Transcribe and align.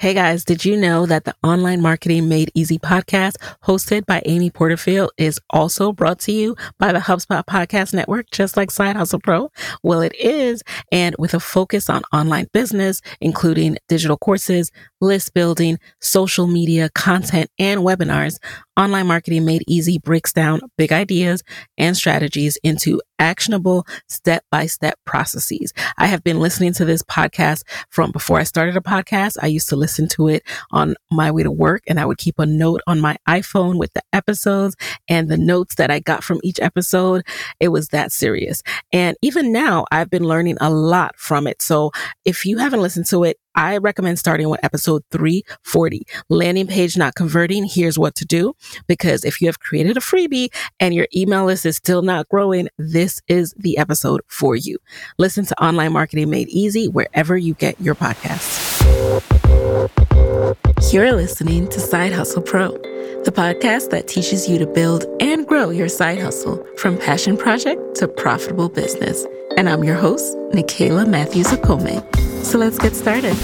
Hey 0.00 0.14
guys, 0.14 0.44
did 0.44 0.64
you 0.64 0.76
know 0.76 1.06
that 1.06 1.24
the 1.24 1.34
Online 1.42 1.82
Marketing 1.82 2.28
Made 2.28 2.52
Easy 2.54 2.78
podcast, 2.78 3.32
hosted 3.64 4.06
by 4.06 4.22
Amy 4.26 4.48
Porterfield, 4.48 5.10
is 5.18 5.40
also 5.50 5.90
brought 5.90 6.20
to 6.20 6.30
you 6.30 6.54
by 6.78 6.92
the 6.92 7.00
HubSpot 7.00 7.44
Podcast 7.44 7.92
Network, 7.92 8.30
just 8.30 8.56
like 8.56 8.70
Side 8.70 8.94
Hustle 8.94 9.18
Pro? 9.18 9.50
Well, 9.82 10.00
it 10.00 10.14
is, 10.14 10.62
and 10.92 11.16
with 11.18 11.34
a 11.34 11.40
focus 11.40 11.90
on 11.90 12.04
online 12.12 12.46
business, 12.52 13.02
including 13.20 13.76
digital 13.88 14.16
courses, 14.16 14.70
list 15.00 15.34
building, 15.34 15.80
social 16.00 16.46
media, 16.46 16.90
content, 16.94 17.50
and 17.58 17.80
webinars, 17.80 18.38
Online 18.78 19.08
Marketing 19.08 19.44
Made 19.44 19.64
Easy 19.66 19.98
breaks 19.98 20.32
down 20.32 20.60
big 20.76 20.92
ideas 20.92 21.42
and 21.76 21.96
strategies 21.96 22.56
into 22.62 23.00
actionable 23.18 23.84
step 24.08 24.44
by 24.52 24.66
step 24.66 24.96
processes. 25.04 25.72
I 25.96 26.06
have 26.06 26.22
been 26.22 26.38
listening 26.38 26.72
to 26.74 26.84
this 26.84 27.02
podcast 27.02 27.62
from 27.90 28.12
before 28.12 28.38
I 28.38 28.44
started 28.44 28.76
a 28.76 28.80
podcast. 28.80 29.36
I 29.42 29.48
used 29.48 29.68
to 29.70 29.76
listen 29.76 30.08
to 30.10 30.28
it 30.28 30.44
on 30.70 30.94
my 31.10 31.32
way 31.32 31.42
to 31.42 31.50
work 31.50 31.82
and 31.88 31.98
I 31.98 32.06
would 32.06 32.18
keep 32.18 32.38
a 32.38 32.46
note 32.46 32.80
on 32.86 33.00
my 33.00 33.16
iPhone 33.28 33.78
with 33.78 33.92
the 33.94 34.02
episodes 34.12 34.76
and 35.08 35.28
the 35.28 35.36
notes 35.36 35.74
that 35.74 35.90
I 35.90 35.98
got 35.98 36.22
from 36.22 36.38
each 36.44 36.60
episode. 36.60 37.26
It 37.58 37.68
was 37.68 37.88
that 37.88 38.12
serious. 38.12 38.62
And 38.92 39.16
even 39.22 39.52
now 39.52 39.86
I've 39.90 40.10
been 40.10 40.24
learning 40.24 40.58
a 40.60 40.70
lot 40.70 41.16
from 41.16 41.48
it. 41.48 41.60
So 41.60 41.90
if 42.24 42.46
you 42.46 42.58
haven't 42.58 42.82
listened 42.82 43.06
to 43.06 43.24
it, 43.24 43.38
I 43.54 43.78
recommend 43.78 44.20
starting 44.20 44.48
with 44.48 44.62
episode 44.62 45.02
340. 45.10 46.02
Landing 46.28 46.68
page 46.68 46.96
not 46.96 47.16
converting. 47.16 47.64
Here's 47.64 47.98
what 47.98 48.14
to 48.16 48.24
do. 48.24 48.54
Because 48.86 49.24
if 49.24 49.40
you 49.40 49.48
have 49.48 49.60
created 49.60 49.96
a 49.96 50.00
freebie 50.00 50.48
and 50.80 50.94
your 50.94 51.06
email 51.14 51.44
list 51.44 51.66
is 51.66 51.76
still 51.76 52.02
not 52.02 52.28
growing, 52.28 52.68
this 52.78 53.20
is 53.28 53.54
the 53.56 53.78
episode 53.78 54.20
for 54.26 54.56
you. 54.56 54.78
Listen 55.18 55.44
to 55.46 55.62
Online 55.62 55.92
Marketing 55.92 56.30
Made 56.30 56.48
Easy 56.48 56.88
wherever 56.88 57.36
you 57.36 57.54
get 57.54 57.80
your 57.80 57.94
podcasts. 57.94 58.78
You're 60.92 61.12
listening 61.12 61.68
to 61.68 61.80
Side 61.80 62.12
Hustle 62.12 62.42
Pro, 62.42 62.72
the 63.24 63.32
podcast 63.34 63.90
that 63.90 64.08
teaches 64.08 64.48
you 64.48 64.58
to 64.58 64.66
build 64.66 65.04
and 65.20 65.46
grow 65.46 65.70
your 65.70 65.88
side 65.88 66.20
hustle 66.20 66.64
from 66.76 66.96
passion 66.96 67.36
project 67.36 67.96
to 67.96 68.08
profitable 68.08 68.68
business. 68.68 69.26
And 69.56 69.68
I'm 69.68 69.84
your 69.84 69.96
host, 69.96 70.36
Nicaila 70.52 71.06
Matthews 71.08 71.48
Okome. 71.48 72.02
So 72.44 72.58
let's 72.58 72.78
get 72.78 72.94
started. 72.94 73.36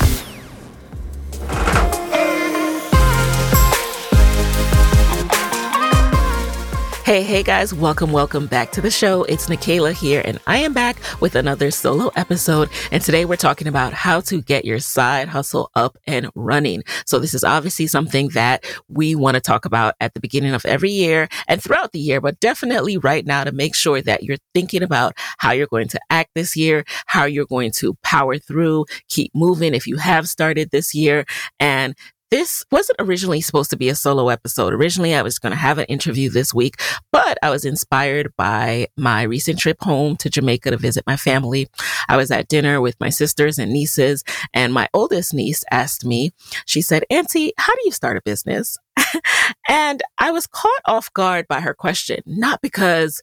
Hey, 7.05 7.23
hey 7.23 7.43
guys, 7.43 7.75
welcome, 7.75 8.13
welcome 8.13 8.47
back 8.47 8.73
to 8.73 8.81
the 8.81 8.91
show. 8.91 9.25
It's 9.25 9.51
Nicaila 9.51 9.93
here, 9.93 10.23
and 10.25 10.39
I 10.47 10.57
am 10.57 10.73
back 10.73 10.97
with 11.21 11.35
another 11.35 11.71
solo 11.71 12.11
episode. 12.17 12.71
And 12.91 13.03
today 13.03 13.27
we're 13.27 13.37
talking 13.37 13.69
about 13.69 13.93
how 13.93 14.21
to 14.23 14.41
get 14.41 14.65
your 14.65 14.79
side 14.79 15.29
hustle 15.29 15.71
up 15.75 15.99
and 16.07 16.31
running. 16.35 16.83
So, 17.05 17.19
this 17.19 17.35
is 17.35 17.45
obviously 17.45 17.89
something 17.89 18.29
that 18.29 18.65
we 18.89 19.15
want 19.15 19.35
to 19.35 19.43
talk 19.43 19.67
about 19.67 19.97
at 20.01 20.15
the 20.15 20.21
beginning 20.21 20.55
of 20.55 20.65
every 20.65 20.93
year 20.93 21.29
and 21.47 21.63
throughout 21.63 21.93
the 21.93 21.99
year, 21.99 22.23
but 22.23 22.41
definitely 22.41 22.97
right 22.97 23.27
now 23.27 23.45
to 23.45 23.53
make 23.53 23.75
sure 23.75 24.01
that 24.01 24.23
you're 24.23 24.39
thinking 24.55 24.83
about 24.83 25.13
how 25.37 25.53
you're 25.53 25.67
going 25.67 25.89
to 25.89 26.01
act 26.09 26.31
this 26.35 26.57
year, 26.57 26.85
how 27.05 27.27
you're 27.27 27.45
going 27.45 27.73
to 27.73 27.99
power 28.03 28.39
through, 28.39 28.87
keep 29.11 29.31
moving 29.35 29.75
if 29.75 29.87
you 29.87 29.99
have 29.99 30.27
started 30.27 30.71
this 30.71 30.95
year, 30.95 31.27
and 31.61 31.95
this 32.35 32.65
wasn't 32.73 32.97
originally 32.99 33.41
supposed 33.41 33.71
to 33.71 33.77
be 33.77 33.89
a 33.89 33.95
solo 33.95 34.29
episode. 34.29 34.73
Originally, 34.73 35.15
I 35.15 35.23
was 35.23 35.39
going 35.39 35.53
to 35.53 35.57
have 35.57 35.79
an 35.79 35.85
interview 35.85 36.29
this 36.29 36.53
week, 36.53 36.81
but 37.13 37.39
I 37.45 37.51
was 37.51 37.65
inspired 37.65 38.33
by 38.37 38.89
my 38.97 39.23
recent 39.23 39.61
trip 39.61 39.77
home 39.81 40.17
to 40.17 40.29
Jamaica 40.29 40.73
to 40.73 40.77
visit 40.77 41.05
my 41.07 41.17
family. 41.17 41.69
I 42.09 42.17
was 42.17 42.33
at 42.33 42.49
dinner 42.49 42.81
with 42.81 42.99
my 42.99 43.09
sisters 43.09 43.57
and 43.57 43.73
nieces, 43.73 44.25
and 44.53 44.75
my 44.75 44.89
oldest 44.93 45.33
niece 45.33 45.63
asked 45.71 46.05
me, 46.05 46.33
she 46.67 46.83
said, 46.83 47.05
Auntie, 47.09 47.53
how 47.57 47.73
do 47.73 47.81
you 47.85 47.93
start 47.93 48.17
a 48.17 48.23
business? 48.23 48.79
and 49.69 50.03
I 50.19 50.33
was 50.33 50.49
caught 50.49 50.83
off 50.87 51.13
guard 51.13 51.47
by 51.47 51.61
her 51.61 51.73
question, 51.73 52.19
not 52.27 52.61
because 52.63 53.23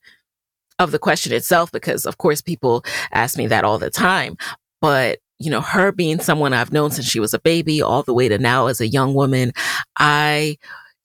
of 0.80 0.92
the 0.92 1.00
question 1.00 1.34
itself, 1.34 1.70
because 1.70 2.06
of 2.06 2.18
course 2.18 2.40
people 2.40 2.86
ask 3.12 3.38
me 3.38 3.48
that 3.48 3.66
all 3.66 3.78
the 3.78 3.90
time, 3.90 4.38
but 4.80 5.20
you 5.42 5.50
know, 5.50 5.62
her 5.62 5.92
being 5.92 6.20
someone 6.20 6.54
I've 6.54 6.74
known 6.74 6.92
since 6.92 7.08
she 7.08 7.20
was 7.20 7.34
a 7.34 7.40
baby 7.40 7.82
all 7.82 8.04
the 8.04 8.14
way 8.14 8.30
to 8.30 8.38
now 8.38 8.68
as 8.68 8.80
a 8.82 8.88
young 8.88 9.14
woman, 9.14 9.52
I, 9.98 10.58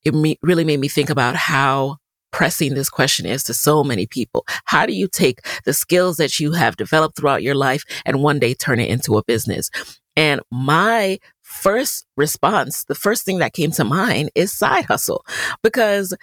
it 0.05 0.15
me, 0.15 0.39
really 0.43 0.65
made 0.65 0.81
me 0.81 0.89
think 0.89 1.11
about 1.11 1.37
how 1.37 1.97
pressing 2.33 2.75
this 2.75 2.91
question 2.91 3.25
is 3.25 3.43
to 3.45 3.55
so 3.55 3.83
many 3.83 4.07
people. 4.07 4.45
How 4.67 4.85
do 4.85 4.93
you 4.93 5.09
take 5.09 5.41
the 5.65 5.73
skills 5.73 6.19
that 6.19 6.39
you 6.39 6.53
have 6.53 6.77
developed 6.77 7.17
throughout 7.17 7.43
your 7.43 7.55
life 7.55 7.83
and 8.05 8.23
one 8.23 8.39
day 8.39 8.53
turn 8.53 8.79
it 8.79 8.91
into 8.91 9.17
a 9.17 9.25
business? 9.25 9.71
And 10.17 10.41
my 10.51 11.19
first 11.43 12.07
response, 12.17 12.85
the 12.85 12.95
first 12.95 13.25
thing 13.25 13.39
that 13.39 13.55
came 13.55 13.71
to 13.73 13.85
mind 13.85 14.31
is 14.35 14.53
side 14.53 14.85
hustle 14.85 15.25
because 15.63 16.15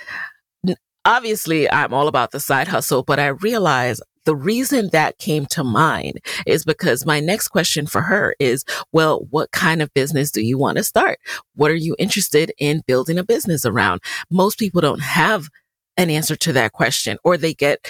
obviously 1.05 1.69
I'm 1.71 1.93
all 1.93 2.07
about 2.07 2.31
the 2.31 2.39
side 2.39 2.67
hustle, 2.67 3.03
but 3.03 3.19
I 3.19 3.27
realize 3.27 4.01
the 4.25 4.35
reason 4.35 4.89
that 4.91 5.17
came 5.17 5.45
to 5.47 5.63
mind 5.63 6.19
is 6.45 6.65
because 6.65 7.05
my 7.05 7.19
next 7.19 7.49
question 7.49 7.85
for 7.85 8.01
her 8.01 8.35
is, 8.39 8.63
well, 8.91 9.27
what 9.29 9.51
kind 9.51 9.81
of 9.81 9.93
business 9.93 10.31
do 10.31 10.41
you 10.41 10.57
want 10.57 10.77
to 10.77 10.83
start? 10.83 11.19
What 11.55 11.71
are 11.71 11.75
you 11.75 11.95
interested 11.99 12.51
in 12.57 12.83
building 12.87 13.17
a 13.17 13.23
business 13.23 13.65
around? 13.65 14.01
Most 14.29 14.59
people 14.59 14.81
don't 14.81 15.01
have 15.01 15.49
an 15.97 16.09
answer 16.09 16.35
to 16.35 16.53
that 16.53 16.71
question 16.71 17.17
or 17.23 17.37
they 17.37 17.53
get 17.53 17.87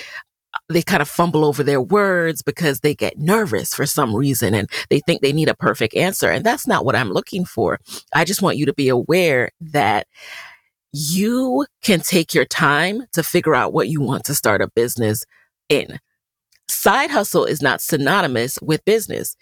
they 0.69 0.81
kind 0.81 1.01
of 1.01 1.09
fumble 1.09 1.45
over 1.45 1.63
their 1.63 1.81
words 1.81 2.41
because 2.43 2.81
they 2.81 2.93
get 2.93 3.17
nervous 3.17 3.73
for 3.73 3.85
some 3.85 4.15
reason 4.15 4.53
and 4.53 4.69
they 4.89 4.99
think 4.99 5.21
they 5.21 5.33
need 5.33 5.49
a 5.49 5.55
perfect 5.55 5.95
answer. 5.95 6.29
And 6.29 6.45
that's 6.45 6.67
not 6.67 6.85
what 6.85 6.95
I'm 6.95 7.11
looking 7.11 7.43
for. 7.43 7.79
I 8.13 8.23
just 8.23 8.41
want 8.41 8.57
you 8.57 8.65
to 8.67 8.73
be 8.73 8.87
aware 8.87 9.49
that 9.61 10.07
you 10.91 11.65
can 11.81 12.01
take 12.01 12.33
your 12.33 12.45
time 12.45 13.03
to 13.13 13.23
figure 13.23 13.55
out 13.55 13.73
what 13.73 13.89
you 13.89 13.99
want 13.99 14.25
to 14.25 14.35
start 14.35 14.61
a 14.61 14.69
business 14.75 15.25
in. 15.69 15.99
Side 16.67 17.11
hustle 17.11 17.45
is 17.45 17.61
not 17.61 17.81
synonymous 17.81 18.59
with 18.61 18.85
business. 18.85 19.35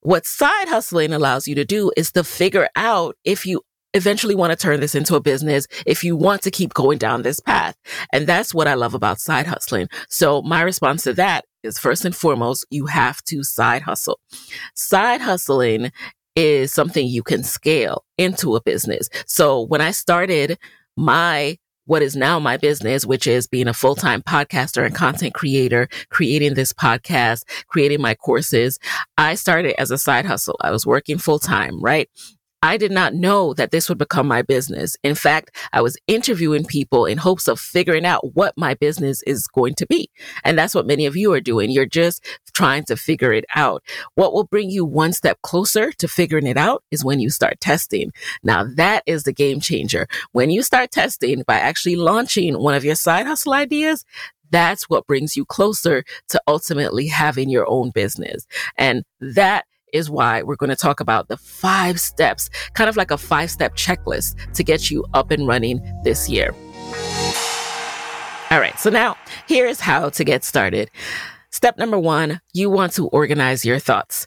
What 0.00 0.26
side 0.26 0.68
hustling 0.68 1.12
allows 1.12 1.48
you 1.48 1.54
to 1.56 1.64
do 1.64 1.90
is 1.96 2.12
to 2.12 2.22
figure 2.24 2.68
out 2.76 3.16
if 3.24 3.44
you 3.44 3.62
eventually 3.94 4.34
want 4.34 4.52
to 4.52 4.56
turn 4.56 4.80
this 4.80 4.94
into 4.94 5.16
a 5.16 5.20
business, 5.20 5.66
if 5.86 6.04
you 6.04 6.14
want 6.14 6.42
to 6.42 6.50
keep 6.50 6.74
going 6.74 6.98
down 6.98 7.22
this 7.22 7.40
path. 7.40 7.76
And 8.12 8.26
that's 8.26 8.54
what 8.54 8.68
I 8.68 8.74
love 8.74 8.94
about 8.94 9.18
side 9.18 9.46
hustling. 9.46 9.88
So 10.08 10.42
my 10.42 10.62
response 10.62 11.04
to 11.04 11.14
that 11.14 11.46
is 11.62 11.78
first 11.78 12.04
and 12.04 12.14
foremost, 12.14 12.66
you 12.70 12.86
have 12.86 13.22
to 13.24 13.42
side 13.42 13.82
hustle. 13.82 14.20
Side 14.74 15.20
hustling 15.20 15.90
is 16.36 16.72
something 16.72 17.06
you 17.06 17.22
can 17.22 17.42
scale 17.42 18.04
into 18.16 18.54
a 18.54 18.62
business. 18.62 19.08
So 19.26 19.62
when 19.62 19.80
I 19.80 19.90
started 19.90 20.58
my 20.96 21.58
what 21.88 22.02
is 22.02 22.14
now 22.14 22.38
my 22.38 22.56
business, 22.58 23.06
which 23.06 23.26
is 23.26 23.46
being 23.46 23.66
a 23.66 23.72
full 23.72 23.96
time 23.96 24.22
podcaster 24.22 24.84
and 24.84 24.94
content 24.94 25.32
creator, 25.34 25.88
creating 26.10 26.54
this 26.54 26.72
podcast, 26.72 27.44
creating 27.68 28.00
my 28.00 28.14
courses. 28.14 28.78
I 29.16 29.34
started 29.34 29.74
as 29.80 29.90
a 29.90 29.98
side 29.98 30.26
hustle. 30.26 30.58
I 30.60 30.70
was 30.70 30.86
working 30.86 31.16
full 31.16 31.38
time, 31.38 31.80
right? 31.80 32.08
I 32.62 32.76
did 32.76 32.90
not 32.90 33.14
know 33.14 33.54
that 33.54 33.70
this 33.70 33.88
would 33.88 33.98
become 33.98 34.26
my 34.26 34.42
business. 34.42 34.96
In 35.04 35.14
fact, 35.14 35.56
I 35.72 35.80
was 35.80 35.96
interviewing 36.08 36.64
people 36.64 37.06
in 37.06 37.18
hopes 37.18 37.46
of 37.46 37.60
figuring 37.60 38.04
out 38.04 38.34
what 38.34 38.54
my 38.56 38.74
business 38.74 39.22
is 39.22 39.46
going 39.46 39.74
to 39.76 39.86
be. 39.86 40.10
And 40.44 40.58
that's 40.58 40.74
what 40.74 40.86
many 40.86 41.06
of 41.06 41.16
you 41.16 41.32
are 41.32 41.40
doing. 41.40 41.70
You're 41.70 41.86
just 41.86 42.24
trying 42.54 42.84
to 42.84 42.96
figure 42.96 43.32
it 43.32 43.44
out. 43.54 43.84
What 44.16 44.32
will 44.32 44.44
bring 44.44 44.70
you 44.70 44.84
one 44.84 45.12
step 45.12 45.38
closer 45.42 45.92
to 45.92 46.08
figuring 46.08 46.46
it 46.46 46.56
out 46.56 46.82
is 46.90 47.04
when 47.04 47.20
you 47.20 47.30
start 47.30 47.60
testing. 47.60 48.10
Now 48.42 48.64
that 48.74 49.04
is 49.06 49.22
the 49.22 49.32
game 49.32 49.60
changer. 49.60 50.08
When 50.32 50.50
you 50.50 50.62
start 50.62 50.90
testing 50.90 51.44
by 51.46 51.58
actually 51.58 51.96
launching 51.96 52.58
one 52.58 52.74
of 52.74 52.84
your 52.84 52.96
side 52.96 53.26
hustle 53.26 53.54
ideas, 53.54 54.04
that's 54.50 54.84
what 54.88 55.06
brings 55.06 55.36
you 55.36 55.44
closer 55.44 56.04
to 56.30 56.40
ultimately 56.46 57.06
having 57.06 57.50
your 57.50 57.68
own 57.68 57.90
business. 57.90 58.46
And 58.76 59.04
that 59.20 59.66
is 59.92 60.10
why 60.10 60.42
we're 60.42 60.56
going 60.56 60.70
to 60.70 60.76
talk 60.76 61.00
about 61.00 61.28
the 61.28 61.36
five 61.36 62.00
steps, 62.00 62.48
kind 62.74 62.88
of 62.88 62.96
like 62.96 63.10
a 63.10 63.18
five 63.18 63.50
step 63.50 63.74
checklist 63.76 64.52
to 64.54 64.62
get 64.64 64.90
you 64.90 65.04
up 65.14 65.30
and 65.30 65.46
running 65.46 65.80
this 66.04 66.28
year. 66.28 66.54
All 68.50 68.60
right, 68.60 68.78
so 68.78 68.88
now 68.90 69.16
here 69.46 69.66
is 69.66 69.80
how 69.80 70.08
to 70.10 70.24
get 70.24 70.42
started. 70.44 70.90
Step 71.50 71.78
number 71.78 71.98
one, 71.98 72.40
you 72.54 72.70
want 72.70 72.92
to 72.92 73.08
organize 73.08 73.64
your 73.64 73.78
thoughts 73.78 74.26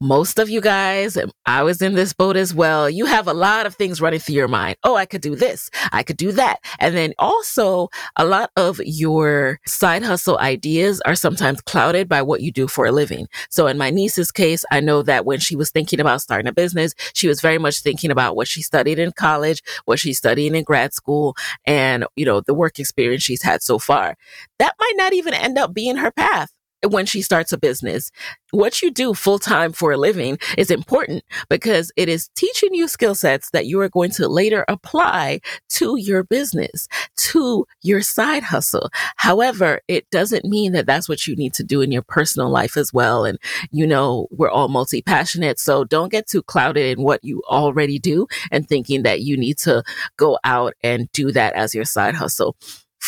most 0.00 0.38
of 0.38 0.48
you 0.48 0.62
guys, 0.62 1.18
I 1.44 1.62
was 1.62 1.82
in 1.82 1.94
this 1.94 2.14
boat 2.14 2.36
as 2.36 2.54
well. 2.54 2.88
You 2.88 3.04
have 3.04 3.28
a 3.28 3.34
lot 3.34 3.66
of 3.66 3.74
things 3.74 4.00
running 4.00 4.18
through 4.18 4.34
your 4.34 4.48
mind. 4.48 4.76
Oh, 4.82 4.96
I 4.96 5.04
could 5.04 5.20
do 5.20 5.36
this. 5.36 5.70
I 5.92 6.02
could 6.02 6.16
do 6.16 6.32
that. 6.32 6.60
And 6.78 6.96
then 6.96 7.12
also 7.18 7.88
a 8.16 8.24
lot 8.24 8.50
of 8.56 8.80
your 8.84 9.60
side 9.66 10.02
hustle 10.02 10.38
ideas 10.38 11.02
are 11.02 11.14
sometimes 11.14 11.60
clouded 11.60 12.08
by 12.08 12.22
what 12.22 12.40
you 12.40 12.50
do 12.50 12.66
for 12.66 12.86
a 12.86 12.92
living. 12.92 13.28
So 13.50 13.66
in 13.66 13.76
my 13.76 13.90
niece's 13.90 14.30
case, 14.30 14.64
I 14.70 14.80
know 14.80 15.02
that 15.02 15.26
when 15.26 15.38
she 15.38 15.54
was 15.54 15.70
thinking 15.70 16.00
about 16.00 16.22
starting 16.22 16.48
a 16.48 16.52
business, 16.52 16.94
she 17.12 17.28
was 17.28 17.42
very 17.42 17.58
much 17.58 17.80
thinking 17.80 18.10
about 18.10 18.36
what 18.36 18.48
she 18.48 18.62
studied 18.62 18.98
in 18.98 19.12
college, 19.12 19.62
what 19.84 19.98
she's 19.98 20.16
studying 20.16 20.54
in 20.54 20.64
grad 20.64 20.94
school, 20.94 21.36
and, 21.66 22.06
you 22.16 22.24
know, 22.24 22.40
the 22.40 22.54
work 22.54 22.78
experience 22.78 23.22
she's 23.22 23.42
had 23.42 23.62
so 23.62 23.78
far. 23.78 24.16
That 24.58 24.74
might 24.80 24.94
not 24.96 25.12
even 25.12 25.34
end 25.34 25.58
up 25.58 25.74
being 25.74 25.96
her 25.96 26.10
path 26.10 26.50
when 26.88 27.06
she 27.06 27.22
starts 27.22 27.52
a 27.52 27.58
business. 27.58 28.10
What 28.52 28.82
you 28.82 28.90
do 28.90 29.14
full 29.14 29.38
time 29.38 29.72
for 29.72 29.92
a 29.92 29.96
living 29.96 30.38
is 30.58 30.70
important 30.70 31.24
because 31.48 31.92
it 31.96 32.08
is 32.08 32.28
teaching 32.34 32.74
you 32.74 32.88
skill 32.88 33.14
sets 33.14 33.50
that 33.50 33.66
you 33.66 33.80
are 33.80 33.88
going 33.88 34.10
to 34.12 34.28
later 34.28 34.64
apply 34.68 35.40
to 35.70 35.96
your 35.96 36.24
business, 36.24 36.88
to 37.16 37.66
your 37.82 38.00
side 38.02 38.42
hustle. 38.42 38.90
However, 39.16 39.80
it 39.88 40.08
doesn't 40.10 40.44
mean 40.44 40.72
that 40.72 40.86
that's 40.86 41.08
what 41.08 41.26
you 41.26 41.36
need 41.36 41.54
to 41.54 41.64
do 41.64 41.80
in 41.80 41.92
your 41.92 42.02
personal 42.02 42.50
life 42.50 42.76
as 42.76 42.92
well. 42.92 43.24
And, 43.24 43.38
you 43.70 43.86
know, 43.86 44.26
we're 44.30 44.50
all 44.50 44.68
multi 44.68 45.02
passionate. 45.02 45.58
So 45.58 45.84
don't 45.84 46.10
get 46.10 46.26
too 46.26 46.42
clouded 46.42 46.98
in 46.98 47.04
what 47.04 47.22
you 47.22 47.42
already 47.48 47.98
do 47.98 48.26
and 48.50 48.68
thinking 48.68 49.02
that 49.02 49.20
you 49.20 49.36
need 49.36 49.58
to 49.58 49.82
go 50.16 50.38
out 50.44 50.74
and 50.82 51.10
do 51.12 51.30
that 51.32 51.54
as 51.54 51.74
your 51.74 51.84
side 51.84 52.14
hustle 52.14 52.56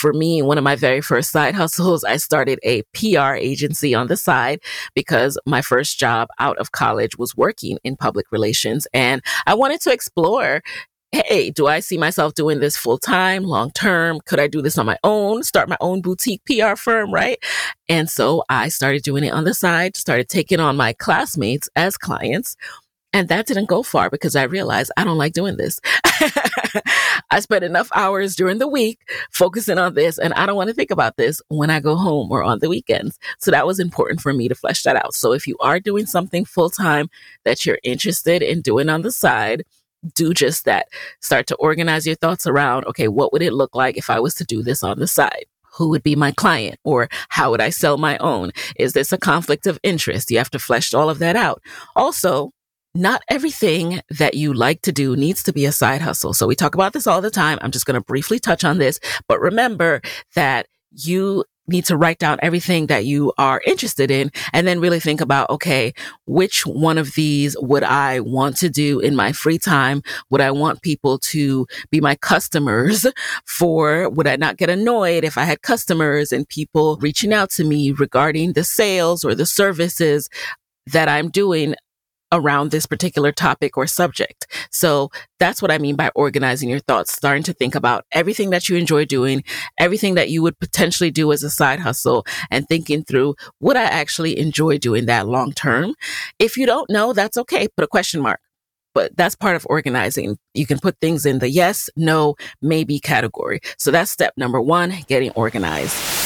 for 0.03 0.13
me, 0.13 0.43
one 0.43 0.59
of 0.59 0.65
my 0.65 0.75
very 0.75 1.01
first 1.01 1.31
side 1.31 1.55
hustles, 1.63 2.03
I 2.03 2.17
started 2.17 2.59
a 2.65 2.83
PR 2.93 3.35
agency 3.35 3.95
on 3.95 4.09
the 4.09 4.17
side 4.17 4.61
because 4.95 5.39
my 5.47 5.63
first 5.63 5.99
job 5.99 6.29
out 6.41 6.59
of 6.59 6.73
college 6.73 7.17
was 7.17 7.37
working 7.37 7.79
in 7.85 7.97
public 7.97 8.27
relations. 8.33 8.89
And 8.93 9.23
I 9.47 9.55
wanted 9.55 9.81
to 9.83 9.93
explore 9.93 10.61
hey, 11.13 11.51
do 11.51 11.67
I 11.67 11.81
see 11.81 11.99
myself 11.99 12.33
doing 12.33 12.61
this 12.61 12.75
full 12.75 12.97
time, 12.97 13.45
long 13.45 13.71
term? 13.73 14.21
Could 14.25 14.41
I 14.41 14.47
do 14.47 14.63
this 14.63 14.79
on 14.79 14.87
my 14.87 14.97
own, 15.05 15.43
start 15.43 15.69
my 15.69 15.77
own 15.79 16.01
boutique 16.01 16.41
PR 16.47 16.75
firm, 16.75 17.13
right? 17.13 17.39
And 17.87 18.09
so 18.09 18.45
I 18.49 18.71
started 18.71 19.03
doing 19.03 19.23
it 19.23 19.33
on 19.33 19.45
the 19.45 19.53
side, 19.53 19.95
started 19.95 20.31
taking 20.31 20.59
on 20.59 20.75
my 20.75 20.95
classmates 20.95 21.69
as 21.77 21.99
clients 21.99 22.57
and 23.13 23.29
that 23.29 23.47
didn't 23.47 23.67
go 23.67 23.83
far 23.83 24.09
because 24.11 24.35
I 24.35 24.45
realized 24.45 24.91
I 24.97 25.05
don't 25.05 25.19
like 25.19 25.33
doing 25.33 25.57
this. 25.57 25.81
I 27.31 27.41
spent 27.41 27.65
enough 27.65 27.91
hours 27.95 28.35
during 28.35 28.59
the 28.59 28.69
week 28.69 29.01
focusing 29.31 29.79
on 29.79 29.95
this, 29.95 30.19
and 30.19 30.33
I 30.35 30.47
don't 30.47 30.57
want 30.57 30.69
to 30.69 30.75
think 30.75 30.91
about 30.91 31.17
this 31.17 31.41
when 31.49 31.71
I 31.71 31.81
go 31.81 31.97
home 31.97 32.31
or 32.31 32.43
on 32.43 32.61
the 32.61 32.69
weekends. 32.69 33.19
So 33.39 33.51
that 33.51 33.67
was 33.67 33.79
important 33.79 34.21
for 34.21 34.33
me 34.33 34.49
to 34.49 34.55
flesh 34.55 34.83
that 34.85 34.97
out. 34.97 35.15
So 35.15 35.33
if 35.33 35.47
you 35.47 35.57
are 35.61 35.81
doing 35.81 36.07
something 36.07 36.45
full 36.45 36.71
time 36.71 37.09
that 37.45 37.67
you're 37.67 37.79
interested 37.83 38.43
in 38.43 38.63
doing 38.63 38.89
on 38.89 39.03
the 39.03 39.13
side, 39.13 39.65
do 40.15 40.35
just 40.35 40.65
that. 40.65 40.89
Start 41.21 41.47
to 41.49 41.57
organize 41.57 42.07
your 42.07 42.17
thoughts 42.17 42.47
around, 42.47 42.85
okay, 42.87 43.09
what 43.09 43.33
would 43.33 43.43
it 43.43 43.53
look 43.53 43.75
like 43.75 43.97
if 43.97 44.11
I 44.11 44.21
was 44.21 44.35
to 44.37 44.45
do 44.45 44.63
this 44.63 44.83
on 44.83 44.99
the 44.99 45.07
side? 45.07 45.47
Who 45.75 45.89
would 45.91 46.03
be 46.03 46.17
my 46.17 46.33
client? 46.33 46.79
Or 46.85 47.09
how 47.29 47.51
would 47.51 47.61
I 47.61 47.71
sell 47.71 47.97
my 47.97 48.19
own? 48.19 48.53
Is 48.77 48.93
this 48.93 49.13
a 49.13 49.19
conflict 49.19 49.67
of 49.67 49.79
interest? 49.83 50.31
You 50.31 50.39
have 50.39 50.51
to 50.51 50.59
flesh 50.59 50.93
all 50.93 51.09
of 51.09 51.19
that 51.21 51.37
out. 51.37 51.63
Also, 51.97 52.53
not 52.95 53.23
everything 53.29 54.01
that 54.11 54.35
you 54.35 54.53
like 54.53 54.83
to 54.83 54.93
do 54.93 55.17
needs 55.17 55.43
to 55.45 55.53
be 55.53 55.65
a 55.65 55.73
side 55.73 56.03
hustle. 56.03 56.35
So 56.35 56.47
we 56.47 56.55
talk 56.55 56.75
about 56.75 56.93
this 56.93 57.07
all 57.07 57.21
the 57.21 57.31
time. 57.31 57.59
I'm 57.63 57.71
just 57.71 57.87
going 57.87 57.95
to 57.95 58.05
briefly 58.05 58.39
touch 58.39 58.65
on 58.65 58.79
this, 58.79 59.01
but 59.29 59.41
remember 59.41 60.03
that 60.35 60.67
you 60.91 61.45
need 61.69 61.85
to 61.87 61.97
write 61.97 62.19
down 62.19 62.39
everything 62.43 62.87
that 62.89 63.05
you 63.07 63.33
are 63.39 63.63
interested 63.67 64.11
in 64.11 64.31
and 64.53 64.67
then 64.67 64.81
really 64.81 64.99
think 65.01 65.21
about, 65.21 65.49
okay, 65.49 65.93
which 66.27 66.67
one 66.67 66.99
of 66.99 67.15
these 67.15 67.57
would 67.61 67.85
I 67.85 68.21
want 68.21 68.57
to 68.59 68.69
do 68.69 68.99
in 68.99 69.15
my 69.15 69.33
free 69.33 69.59
time? 69.59 70.03
Would 70.31 70.41
I 70.41 70.51
want 70.51 70.83
people 70.83 71.19
to 71.19 71.67
be 71.91 72.01
my 72.01 72.17
customers 72.17 73.07
for? 73.47 74.11
Would 74.11 74.27
I 74.27 74.37
not 74.37 74.57
get 74.57 74.71
annoyed 74.71 75.25
if 75.25 75.39
I 75.39 75.45
had 75.45 75.63
customers 75.63 76.33
and 76.33 76.49
people 76.49 76.99
reaching 77.01 77.33
out 77.33 77.51
to 77.51 77.65
me 77.65 77.93
regarding 77.93 78.53
the 78.53 78.65
sales 78.65 79.25
or 79.25 79.35
the 79.35 79.47
services 79.47 80.29
that 80.87 81.09
I'm 81.09 81.31
doing 81.31 81.75
around 82.33 82.71
this 82.71 82.87
particular 82.87 83.31
topic 83.31 83.77
or 83.77 83.87
subject. 83.87 84.47
So 84.71 85.11
that's 85.39 85.63
what 85.63 85.71
I 85.71 85.79
mean 85.79 85.95
by 85.95 86.11
organizing 86.15 86.71
your 86.71 86.81
thoughts, 86.81 87.13
starting 87.13 87.43
to 87.45 87.53
think 87.53 87.75
about 87.75 88.07
everything 88.11 88.51
that 88.51 88.69
you 88.69 88.77
enjoy 88.77 89.05
doing, 89.05 89.45
everything 89.79 90.15
that 90.15 90.31
you 90.31 90.43
would 90.43 90.59
potentially 90.59 91.11
do 91.11 91.31
as 91.31 91.43
a 91.43 91.51
side 91.51 91.79
hustle 91.79 92.27
and 92.51 92.67
thinking 92.67 93.05
through, 93.05 93.35
would 93.61 93.77
I 93.77 93.85
actually 93.85 94.39
enjoy 94.39 94.79
doing 94.79 95.07
that 95.07 95.29
long 95.29 95.53
term? 95.53 95.95
If 96.39 96.57
you 96.57 96.67
don't 96.67 96.89
know, 96.91 97.13
that's 97.13 97.37
okay. 97.37 97.69
Put 97.69 97.85
a 97.85 97.89
question 97.89 98.21
mark. 98.21 98.41
But 98.95 99.17
that's 99.17 99.35
part 99.35 99.57
of 99.57 99.67
organizing. 99.71 100.37
You 100.53 100.67
can 100.67 100.79
put 100.79 101.01
things 101.01 101.25
in 101.25 101.39
the 101.39 101.49
yes, 101.49 101.89
no, 101.97 102.35
maybe 102.61 103.01
category. 103.01 103.61
So 103.79 103.91
that's 103.91 104.11
step 104.11 104.35
number 104.37 104.61
one, 104.61 104.95
getting 105.09 105.31
organized. 105.31 106.22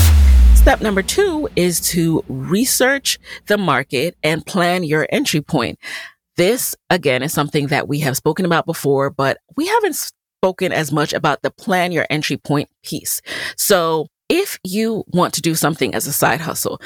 Step 0.67 0.81
number 0.81 1.01
two 1.01 1.49
is 1.55 1.79
to 1.79 2.25
research 2.27 3.21
the 3.47 3.57
market 3.57 4.17
and 4.25 4.45
plan 4.45 4.83
your 4.83 5.07
entry 5.11 5.41
point. 5.41 5.79
This 6.37 6.75
again 6.91 7.23
is 7.23 7.33
something 7.33 7.69
that 7.69 7.87
we 7.87 8.01
have 8.01 8.17
spoken 8.17 8.45
about 8.45 8.67
before, 8.67 9.09
but 9.09 9.39
we 9.57 9.69
haven't 9.69 9.95
spoken 9.95 10.73
as 10.73 10.91
much 10.91 11.13
about 11.13 11.43
the 11.43 11.53
plan 11.53 11.93
your 11.93 12.05
entry 12.11 12.37
point 12.37 12.69
piece. 12.83 13.21
So 13.57 14.09
if 14.29 14.59
you 14.65 15.05
want 15.13 15.35
to 15.35 15.41
do 15.41 15.55
something 15.55 15.95
as 15.95 16.09
a 16.09 16.13
side 16.13 16.41
hustle, 16.41 16.81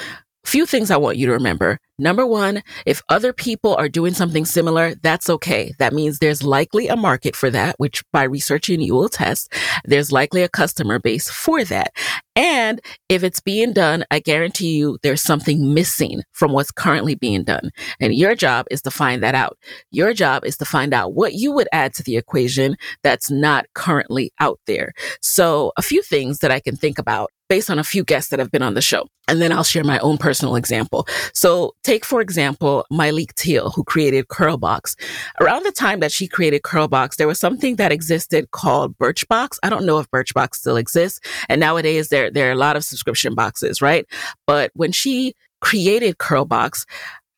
few 0.45 0.67
things 0.67 0.91
I 0.91 0.97
want 0.97 1.17
you 1.17 1.27
to 1.27 1.33
remember. 1.33 1.79
Number 1.99 2.27
one, 2.27 2.63
if 2.87 3.03
other 3.11 3.33
people 3.33 3.75
are 3.77 3.89
doing 3.89 4.15
something 4.15 4.47
similar, 4.47 4.95
that's 4.95 5.29
okay. 5.29 5.75
That 5.79 5.93
means 5.93 6.19
there's 6.19 6.43
likely 6.43 6.89
a 6.89 6.97
market 6.97 7.37
for 7.37 7.51
that, 7.51 7.75
which 7.77 8.03
by 8.11 8.23
researching 8.23 8.81
you 8.81 8.95
will 8.95 9.11
test. 9.11 9.53
There's 9.85 10.11
likely 10.11 10.43
a 10.43 10.49
customer 10.49 10.99
base 10.99 11.29
for 11.29 11.63
that. 11.65 11.93
And 12.35 12.81
if 13.11 13.23
it's 13.23 13.41
being 13.41 13.75
done, 13.75 14.05
I 14.11 14.21
guarantee 14.21 14.77
you 14.79 14.99
there's 15.03 15.23
something 15.23 15.75
missing 15.75 16.23
from 16.33 16.53
what's 16.53 16.71
currently 16.71 17.15
being 17.15 17.45
done. 17.45 17.71
And 18.01 18.15
your 18.15 18.35
job 18.35 18.67
is 18.71 18.81
to 18.83 18.91
find 18.91 19.23
that 19.23 19.35
out. 19.35 19.59
Your 19.91 20.15
job 20.15 20.47
is 20.47 20.57
to 20.57 20.65
find 20.65 20.95
out 20.95 21.13
what 21.13 21.35
you 21.35 21.53
would 21.53 21.69
add 21.71 21.93
to 21.95 22.03
the 22.03 22.17
equation 22.17 22.77
that's 23.03 23.31
not 23.31 23.67
currently 23.75 24.33
out 24.41 24.59
there. 24.67 24.95
So 25.21 25.73
a 25.77 25.83
few 25.83 26.03
things 26.03 26.39
that 26.39 26.51
I 26.51 26.61
can 26.61 26.77
think 26.77 26.99
about 26.99 27.31
based 27.51 27.69
on 27.69 27.81
a 27.81 27.85
few 27.85 28.05
guests 28.05 28.31
that 28.31 28.39
have 28.39 28.51
been 28.51 28.63
on 28.63 28.75
the 28.75 28.81
show. 28.81 29.09
And 29.29 29.43
then 29.43 29.53
I'll 29.53 29.65
share 29.65 29.85
my 29.85 29.99
own 29.99 30.17
personal 30.19 30.55
example. 30.55 31.07
So 31.35 31.75
take, 31.83 32.05
for 32.05 32.21
example, 32.21 32.87
Myleik 32.93 33.35
Teele, 33.35 33.75
who 33.75 33.83
created 33.85 34.29
Curlbox. 34.29 34.95
Around 35.41 35.65
the 35.65 35.73
time 35.73 35.99
that 36.01 36.13
she 36.13 36.29
created 36.29 36.63
Curlbox, 36.63 37.17
there 37.17 37.27
was 37.27 37.41
something 37.41 37.77
that 37.77 37.91
existed 37.91 38.53
called 38.53 38.97
Birchbox. 38.99 39.59
I 39.65 39.69
don't 39.69 39.85
know 39.85 39.99
if 39.99 40.09
Birchbox 40.11 40.55
still 40.55 40.77
exists. 40.77 41.21
And 41.49 41.61
nowadays 41.61 42.09
there, 42.09 42.31
there 42.31 42.49
are 42.49 42.53
a 42.53 42.57
lot 42.57 42.77
of 42.77 42.85
subscription 42.85 43.35
boxes, 43.35 43.83
right? 43.83 44.07
But 44.47 44.71
when 44.75 44.93
she 44.93 45.35
created 45.61 46.19
Curlbox, 46.19 46.87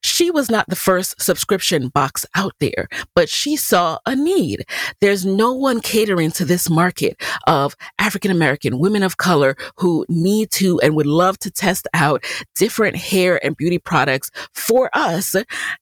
she 0.03 0.31
was 0.31 0.51
not 0.51 0.67
the 0.69 0.77
first 0.77 1.21
subscription 1.21 1.89
box 1.89 2.27
out 2.35 2.53
there, 2.61 2.89
but 3.15 3.29
she 3.29 3.57
saw 3.57 3.99
a 4.07 4.15
need. 4.15 4.65
There's 5.01 5.25
no 5.25 5.53
one 5.53 5.81
catering 5.81 6.31
to 6.33 6.45
this 6.45 6.69
market 6.69 7.21
of 7.47 7.77
African 7.99 8.31
American 8.31 8.79
women 8.79 9.03
of 9.03 9.17
color 9.17 9.57
who 9.77 10.05
need 10.09 10.51
to 10.53 10.81
and 10.81 10.97
would 10.97 11.07
love 11.07 11.39
to 11.41 11.51
test 11.51 11.87
out 11.95 12.25
different 12.55 12.97
hair 12.97 13.45
and 13.45 13.57
beauty 13.57 13.79
products 13.79 14.31
for 14.55 14.91
us 14.93 15.37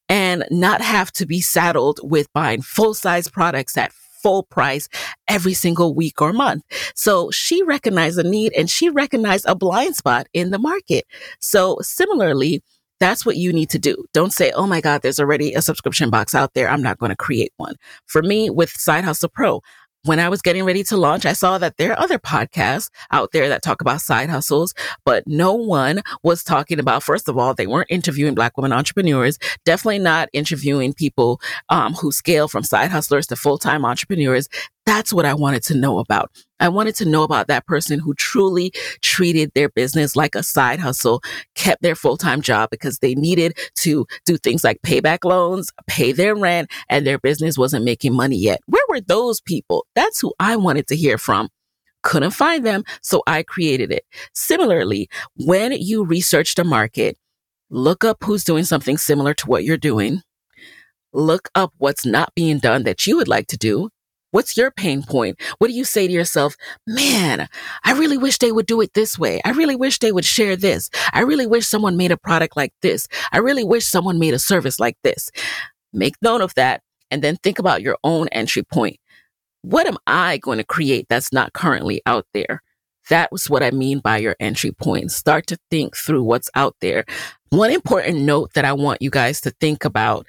and 0.08 0.44
not 0.50 0.80
have 0.80 1.10
to 1.12 1.26
be 1.26 1.40
saddled 1.40 2.00
with 2.02 2.32
buying 2.32 2.62
full 2.62 2.94
size 2.94 3.28
products 3.28 3.76
at 3.76 3.92
full 4.22 4.42
price 4.44 4.88
every 5.28 5.54
single 5.54 5.94
week 5.94 6.20
or 6.20 6.32
month. 6.32 6.62
So 6.94 7.30
she 7.30 7.62
recognized 7.62 8.18
a 8.18 8.22
need 8.22 8.52
and 8.52 8.68
she 8.68 8.90
recognized 8.90 9.46
a 9.48 9.54
blind 9.54 9.96
spot 9.96 10.26
in 10.34 10.50
the 10.50 10.58
market. 10.58 11.06
So 11.40 11.78
similarly, 11.80 12.62
that's 13.00 13.26
what 13.26 13.36
you 13.36 13.52
need 13.52 13.70
to 13.70 13.78
do. 13.78 14.04
Don't 14.12 14.32
say, 14.32 14.52
oh 14.52 14.66
my 14.66 14.80
God, 14.80 15.02
there's 15.02 15.18
already 15.18 15.54
a 15.54 15.62
subscription 15.62 16.10
box 16.10 16.34
out 16.34 16.54
there. 16.54 16.68
I'm 16.68 16.82
not 16.82 16.98
going 16.98 17.10
to 17.10 17.16
create 17.16 17.52
one. 17.56 17.74
For 18.06 18.22
me, 18.22 18.50
with 18.50 18.70
Side 18.70 19.04
Hustle 19.04 19.30
Pro, 19.30 19.62
when 20.04 20.18
I 20.18 20.30
was 20.30 20.40
getting 20.40 20.64
ready 20.64 20.82
to 20.84 20.96
launch, 20.96 21.26
I 21.26 21.34
saw 21.34 21.58
that 21.58 21.76
there 21.76 21.92
are 21.92 21.98
other 21.98 22.18
podcasts 22.18 22.88
out 23.10 23.32
there 23.32 23.48
that 23.50 23.62
talk 23.62 23.82
about 23.82 24.00
side 24.00 24.30
hustles, 24.30 24.72
but 25.04 25.24
no 25.26 25.52
one 25.52 26.00
was 26.22 26.42
talking 26.42 26.78
about, 26.78 27.02
first 27.02 27.28
of 27.28 27.36
all, 27.36 27.52
they 27.52 27.66
weren't 27.66 27.90
interviewing 27.90 28.34
Black 28.34 28.56
women 28.56 28.72
entrepreneurs, 28.72 29.38
definitely 29.66 29.98
not 29.98 30.30
interviewing 30.32 30.94
people 30.94 31.38
um, 31.68 31.92
who 31.94 32.12
scale 32.12 32.48
from 32.48 32.62
side 32.62 32.90
hustlers 32.90 33.26
to 33.26 33.36
full 33.36 33.58
time 33.58 33.84
entrepreneurs. 33.84 34.48
That's 34.86 35.12
what 35.12 35.26
I 35.26 35.34
wanted 35.34 35.62
to 35.64 35.74
know 35.76 35.98
about. 35.98 36.30
I 36.58 36.68
wanted 36.68 36.94
to 36.96 37.04
know 37.04 37.22
about 37.22 37.48
that 37.48 37.66
person 37.66 37.98
who 37.98 38.14
truly 38.14 38.72
treated 39.02 39.52
their 39.54 39.68
business 39.68 40.16
like 40.16 40.34
a 40.34 40.42
side 40.42 40.80
hustle, 40.80 41.22
kept 41.54 41.82
their 41.82 41.94
full 41.94 42.16
time 42.16 42.40
job 42.40 42.70
because 42.70 42.98
they 42.98 43.14
needed 43.14 43.58
to 43.76 44.06
do 44.26 44.36
things 44.36 44.64
like 44.64 44.82
pay 44.82 45.00
back 45.00 45.24
loans, 45.24 45.70
pay 45.86 46.12
their 46.12 46.34
rent, 46.34 46.70
and 46.88 47.06
their 47.06 47.18
business 47.18 47.58
wasn't 47.58 47.84
making 47.84 48.14
money 48.14 48.36
yet. 48.36 48.60
Where 48.66 48.84
were 48.88 49.00
those 49.00 49.40
people? 49.40 49.86
That's 49.94 50.20
who 50.20 50.32
I 50.40 50.56
wanted 50.56 50.86
to 50.88 50.96
hear 50.96 51.18
from. 51.18 51.48
Couldn't 52.02 52.30
find 52.30 52.64
them, 52.64 52.82
so 53.02 53.22
I 53.26 53.42
created 53.42 53.92
it. 53.92 54.04
Similarly, 54.34 55.08
when 55.36 55.72
you 55.72 56.04
research 56.04 56.54
the 56.54 56.64
market, 56.64 57.18
look 57.68 58.04
up 58.04 58.18
who's 58.24 58.44
doing 58.44 58.64
something 58.64 58.96
similar 58.96 59.34
to 59.34 59.46
what 59.46 59.64
you're 59.64 59.76
doing. 59.76 60.22
Look 61.12 61.50
up 61.54 61.74
what's 61.76 62.06
not 62.06 62.34
being 62.34 62.58
done 62.58 62.84
that 62.84 63.06
you 63.06 63.16
would 63.16 63.28
like 63.28 63.48
to 63.48 63.58
do 63.58 63.90
What's 64.32 64.56
your 64.56 64.70
pain 64.70 65.02
point? 65.02 65.40
What 65.58 65.68
do 65.68 65.74
you 65.74 65.84
say 65.84 66.06
to 66.06 66.12
yourself? 66.12 66.56
Man, 66.86 67.48
I 67.84 67.92
really 67.92 68.18
wish 68.18 68.38
they 68.38 68.52
would 68.52 68.66
do 68.66 68.80
it 68.80 68.94
this 68.94 69.18
way. 69.18 69.40
I 69.44 69.50
really 69.50 69.76
wish 69.76 69.98
they 69.98 70.12
would 70.12 70.24
share 70.24 70.56
this. 70.56 70.88
I 71.12 71.20
really 71.20 71.46
wish 71.46 71.66
someone 71.66 71.96
made 71.96 72.12
a 72.12 72.16
product 72.16 72.56
like 72.56 72.72
this. 72.82 73.08
I 73.32 73.38
really 73.38 73.64
wish 73.64 73.86
someone 73.86 74.18
made 74.18 74.34
a 74.34 74.38
service 74.38 74.78
like 74.78 74.96
this. 75.02 75.30
Make 75.92 76.14
note 76.22 76.40
of 76.40 76.54
that 76.54 76.82
and 77.10 77.22
then 77.22 77.36
think 77.36 77.58
about 77.58 77.82
your 77.82 77.98
own 78.04 78.28
entry 78.28 78.62
point. 78.62 78.98
What 79.62 79.86
am 79.86 79.98
I 80.06 80.38
going 80.38 80.58
to 80.58 80.64
create 80.64 81.06
that's 81.08 81.32
not 81.32 81.52
currently 81.52 82.00
out 82.06 82.26
there? 82.32 82.62
That 83.08 83.32
was 83.32 83.50
what 83.50 83.62
I 83.62 83.72
mean 83.72 83.98
by 83.98 84.18
your 84.18 84.36
entry 84.38 84.70
point. 84.70 85.10
Start 85.10 85.46
to 85.48 85.58
think 85.70 85.96
through 85.96 86.22
what's 86.22 86.48
out 86.54 86.76
there. 86.80 87.04
One 87.48 87.70
important 87.70 88.18
note 88.18 88.54
that 88.54 88.64
I 88.64 88.72
want 88.72 89.02
you 89.02 89.10
guys 89.10 89.40
to 89.42 89.50
think 89.50 89.84
about 89.84 90.26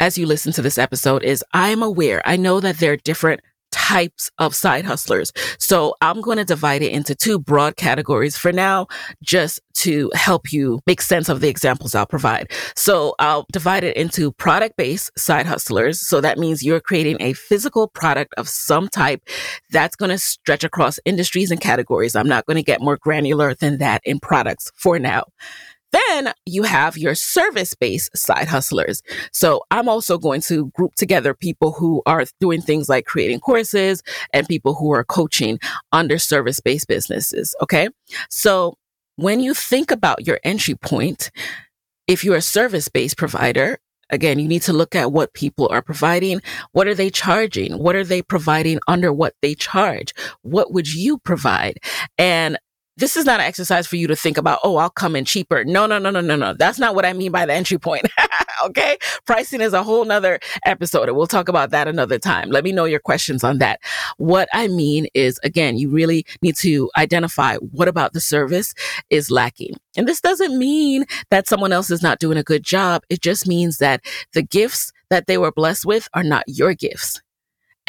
as 0.00 0.18
you 0.18 0.26
listen 0.26 0.52
to 0.54 0.62
this 0.62 0.78
episode 0.78 1.22
is 1.22 1.44
I'm 1.52 1.82
aware, 1.82 2.22
I 2.24 2.36
know 2.36 2.58
that 2.60 2.78
there 2.78 2.92
are 2.92 2.96
different 2.96 3.40
types 3.70 4.30
of 4.38 4.54
side 4.54 4.84
hustlers. 4.84 5.32
So 5.58 5.94
I'm 6.00 6.20
going 6.20 6.38
to 6.38 6.44
divide 6.44 6.82
it 6.82 6.92
into 6.92 7.14
two 7.14 7.38
broad 7.38 7.76
categories 7.76 8.36
for 8.36 8.52
now, 8.52 8.88
just 9.22 9.60
to 9.74 10.10
help 10.14 10.52
you 10.52 10.80
make 10.86 11.00
sense 11.00 11.28
of 11.28 11.40
the 11.40 11.48
examples 11.48 11.94
I'll 11.94 12.06
provide. 12.06 12.50
So 12.74 13.14
I'll 13.18 13.46
divide 13.52 13.84
it 13.84 13.96
into 13.96 14.32
product 14.32 14.76
based 14.76 15.16
side 15.18 15.46
hustlers. 15.46 16.00
So 16.00 16.20
that 16.20 16.38
means 16.38 16.64
you're 16.64 16.80
creating 16.80 17.18
a 17.20 17.32
physical 17.32 17.86
product 17.88 18.34
of 18.36 18.48
some 18.48 18.88
type 18.88 19.22
that's 19.70 19.96
going 19.96 20.10
to 20.10 20.18
stretch 20.18 20.64
across 20.64 20.98
industries 21.04 21.50
and 21.50 21.60
categories. 21.60 22.16
I'm 22.16 22.28
not 22.28 22.46
going 22.46 22.56
to 22.56 22.62
get 22.62 22.80
more 22.80 22.96
granular 22.96 23.54
than 23.54 23.78
that 23.78 24.02
in 24.04 24.18
products 24.18 24.72
for 24.74 24.98
now. 24.98 25.24
Then 25.92 26.32
you 26.46 26.62
have 26.62 26.96
your 26.96 27.14
service 27.14 27.74
based 27.74 28.16
side 28.16 28.48
hustlers. 28.48 29.02
So 29.32 29.62
I'm 29.70 29.88
also 29.88 30.18
going 30.18 30.40
to 30.42 30.66
group 30.68 30.94
together 30.94 31.34
people 31.34 31.72
who 31.72 32.02
are 32.06 32.24
doing 32.40 32.62
things 32.62 32.88
like 32.88 33.06
creating 33.06 33.40
courses 33.40 34.02
and 34.32 34.48
people 34.48 34.74
who 34.74 34.92
are 34.92 35.04
coaching 35.04 35.58
under 35.92 36.18
service 36.18 36.60
based 36.60 36.88
businesses. 36.88 37.54
Okay. 37.62 37.88
So 38.28 38.76
when 39.16 39.40
you 39.40 39.54
think 39.54 39.90
about 39.90 40.26
your 40.26 40.38
entry 40.44 40.74
point, 40.74 41.30
if 42.06 42.24
you're 42.24 42.36
a 42.36 42.42
service 42.42 42.88
based 42.88 43.16
provider, 43.16 43.78
Again, 44.10 44.38
you 44.38 44.48
need 44.48 44.62
to 44.62 44.72
look 44.72 44.94
at 44.94 45.12
what 45.12 45.34
people 45.34 45.68
are 45.70 45.82
providing. 45.82 46.42
What 46.72 46.88
are 46.88 46.94
they 46.94 47.10
charging? 47.10 47.78
What 47.78 47.94
are 47.96 48.04
they 48.04 48.22
providing 48.22 48.80
under 48.88 49.12
what 49.12 49.34
they 49.40 49.54
charge? 49.54 50.12
What 50.42 50.72
would 50.72 50.92
you 50.92 51.18
provide? 51.18 51.78
And 52.18 52.58
this 53.00 53.16
is 53.16 53.24
not 53.24 53.40
an 53.40 53.46
exercise 53.46 53.86
for 53.86 53.96
you 53.96 54.06
to 54.06 54.14
think 54.14 54.36
about, 54.36 54.60
oh, 54.62 54.76
I'll 54.76 54.90
come 54.90 55.16
in 55.16 55.24
cheaper. 55.24 55.64
No, 55.64 55.86
no, 55.86 55.98
no, 55.98 56.10
no, 56.10 56.20
no, 56.20 56.36
no. 56.36 56.54
That's 56.54 56.78
not 56.78 56.94
what 56.94 57.06
I 57.06 57.14
mean 57.14 57.32
by 57.32 57.46
the 57.46 57.54
entry 57.54 57.78
point. 57.78 58.06
okay. 58.64 58.98
Pricing 59.26 59.62
is 59.62 59.72
a 59.72 59.82
whole 59.82 60.04
nother 60.04 60.38
episode 60.66 61.08
and 61.08 61.16
we'll 61.16 61.26
talk 61.26 61.48
about 61.48 61.70
that 61.70 61.88
another 61.88 62.18
time. 62.18 62.50
Let 62.50 62.62
me 62.62 62.72
know 62.72 62.84
your 62.84 63.00
questions 63.00 63.42
on 63.42 63.58
that. 63.58 63.80
What 64.18 64.48
I 64.52 64.68
mean 64.68 65.06
is, 65.14 65.40
again, 65.42 65.78
you 65.78 65.88
really 65.88 66.26
need 66.42 66.56
to 66.58 66.90
identify 66.96 67.56
what 67.56 67.88
about 67.88 68.12
the 68.12 68.20
service 68.20 68.74
is 69.08 69.30
lacking. 69.30 69.74
And 69.96 70.06
this 70.06 70.20
doesn't 70.20 70.58
mean 70.58 71.06
that 71.30 71.48
someone 71.48 71.72
else 71.72 71.90
is 71.90 72.02
not 72.02 72.18
doing 72.20 72.36
a 72.36 72.42
good 72.42 72.62
job. 72.62 73.02
It 73.08 73.22
just 73.22 73.48
means 73.48 73.78
that 73.78 74.02
the 74.34 74.42
gifts 74.42 74.92
that 75.08 75.26
they 75.26 75.38
were 75.38 75.52
blessed 75.52 75.86
with 75.86 76.08
are 76.12 76.22
not 76.22 76.44
your 76.46 76.74
gifts. 76.74 77.20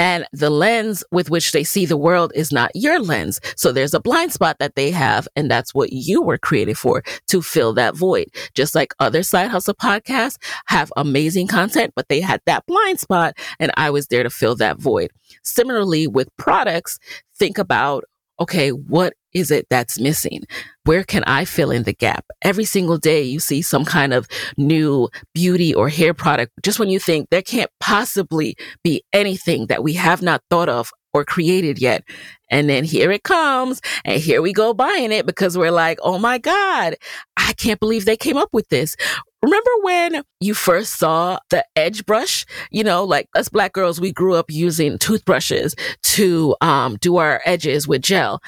And 0.02 0.26
the 0.34 0.50
lens 0.50 1.04
with 1.12 1.30
which 1.30 1.52
they 1.52 1.64
see 1.64 1.86
the 1.86 1.96
world 1.96 2.32
is 2.34 2.52
not 2.52 2.72
your 2.74 3.00
lens. 3.00 3.40
So 3.56 3.72
there's 3.72 3.94
a 3.94 4.00
blind 4.00 4.34
spot 4.34 4.58
that 4.58 4.74
they 4.74 4.90
have. 4.90 5.28
And 5.36 5.50
that's 5.50 5.76
what 5.76 5.94
you 5.94 6.24
were 6.24 6.40
created 6.40 6.76
for 6.76 7.04
to 7.28 7.44
fill 7.44 7.72
that 7.74 7.96
void. 7.96 8.26
Just 8.56 8.74
like 8.74 8.96
other 9.00 9.22
side 9.22 9.50
hustle 9.50 9.76
podcasts 9.76 10.38
have 10.66 10.92
amazing 10.98 11.46
content, 11.46 11.94
but 11.96 12.10
they 12.10 12.20
had 12.20 12.42
that 12.48 12.66
blind 12.66 13.00
spot 13.00 13.38
and 13.60 13.72
I 13.78 13.92
was 13.92 14.08
there 14.08 14.24
to 14.24 14.32
fill 14.32 14.56
that 14.56 14.80
void. 14.80 15.12
Similarly 15.44 16.08
with 16.08 16.36
products, 16.36 16.98
think 17.36 17.60
about 17.60 18.04
okay, 18.42 18.70
what 18.72 19.14
is 19.34 19.52
it 19.52 19.68
that's 19.70 20.00
missing? 20.00 20.44
Where 20.84 21.04
can 21.04 21.24
I 21.26 21.46
fill 21.46 21.72
in 21.72 21.84
the 21.84 21.94
gap? 21.94 22.26
Every 22.42 22.66
single 22.66 22.98
day 22.98 23.22
you 23.22 23.40
see 23.40 23.62
some 23.62 23.86
kind 23.86 24.14
of 24.14 24.28
new 24.58 25.10
beauty 25.34 25.74
or 25.74 25.90
hair 25.90 26.14
product. 26.14 26.52
Just 26.64 26.80
when 26.80 26.90
you 26.90 27.00
think 27.00 27.28
there 27.30 27.42
can't 27.42 27.70
possibly 27.80 28.56
be 28.84 29.04
anything 29.14 29.68
that 29.68 29.84
we 29.84 29.94
have 29.94 30.22
not 30.22 30.42
thought 30.50 30.70
of 30.70 30.92
or 31.14 31.26
created 31.26 31.80
yet. 31.80 32.04
And 32.50 32.70
then 32.70 32.84
here 32.84 33.12
it 33.12 33.24
comes. 33.24 33.82
And 34.04 34.22
here 34.22 34.42
we 34.42 34.54
go 34.54 34.74
buying 34.74 35.12
it 35.12 35.26
because 35.26 35.58
we're 35.58 35.72
like, 35.72 36.00
oh 36.02 36.20
my 36.20 36.38
God, 36.38 36.96
I 37.38 37.54
can't 37.54 37.80
believe 37.80 38.06
they 38.06 38.18
came 38.18 38.38
up 38.38 38.50
with 38.52 38.68
this. 38.70 38.96
Remember 39.42 39.72
when 39.82 40.24
you 40.40 40.54
first 40.54 41.00
saw 41.00 41.40
the 41.50 41.66
edge 41.76 42.06
brush? 42.06 42.46
You 42.70 42.84
know, 42.84 43.04
like 43.04 43.28
us 43.36 43.50
black 43.50 43.74
girls, 43.74 44.00
we 44.00 44.12
grew 44.12 44.36
up 44.36 44.52
using 44.52 44.98
toothbrushes 44.98 45.76
to 46.04 46.56
um, 46.62 46.98
do 46.98 47.18
our 47.18 47.42
edges 47.46 47.88
with 47.88 48.02
gel. 48.02 48.42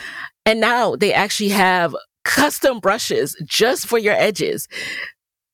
And 0.46 0.60
now 0.60 0.96
they 0.96 1.14
actually 1.14 1.50
have 1.50 1.96
custom 2.26 2.80
brushes 2.80 3.36
just 3.46 3.88
for 3.88 3.98
your 3.98 4.14
edges. 4.14 4.68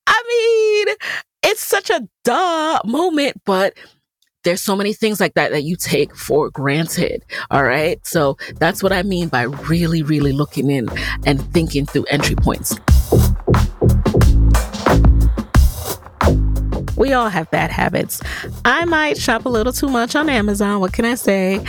I 0.08 0.86
mean, 0.88 0.96
it's 1.44 1.66
such 1.66 1.90
a 1.90 2.08
duh 2.24 2.82
moment, 2.84 3.42
but 3.46 3.78
there's 4.44 4.62
so 4.62 4.76
many 4.76 4.94
things 4.94 5.20
like 5.20 5.34
that 5.34 5.52
that 5.52 5.64
you 5.64 5.76
take 5.76 6.16
for 6.16 6.50
granted. 6.50 7.26
All 7.52 7.64
right. 7.64 8.06
So 8.06 8.38
that's 8.56 8.82
what 8.82 8.94
I 8.94 9.04
mean 9.04 9.28
by 9.28 9.44
really, 9.44 10.04
really 10.04 10.32
looking 10.32 10.72
in 10.72 10.88
and 11.26 11.42
thinking 11.54 11.86
through 11.86 12.06
entry 12.06 12.36
points. 12.36 12.76
We 17.00 17.14
all 17.14 17.30
have 17.30 17.50
bad 17.50 17.72
habits. 17.72 18.22
I 18.66 18.84
might 18.84 19.18
shop 19.18 19.46
a 19.46 19.50
little 19.50 19.72
too 19.72 19.88
much 19.88 20.18
on 20.18 20.28
Amazon. 20.28 20.82
What 20.82 20.92
can 20.92 21.06
I 21.06 21.16
say? 21.16 21.64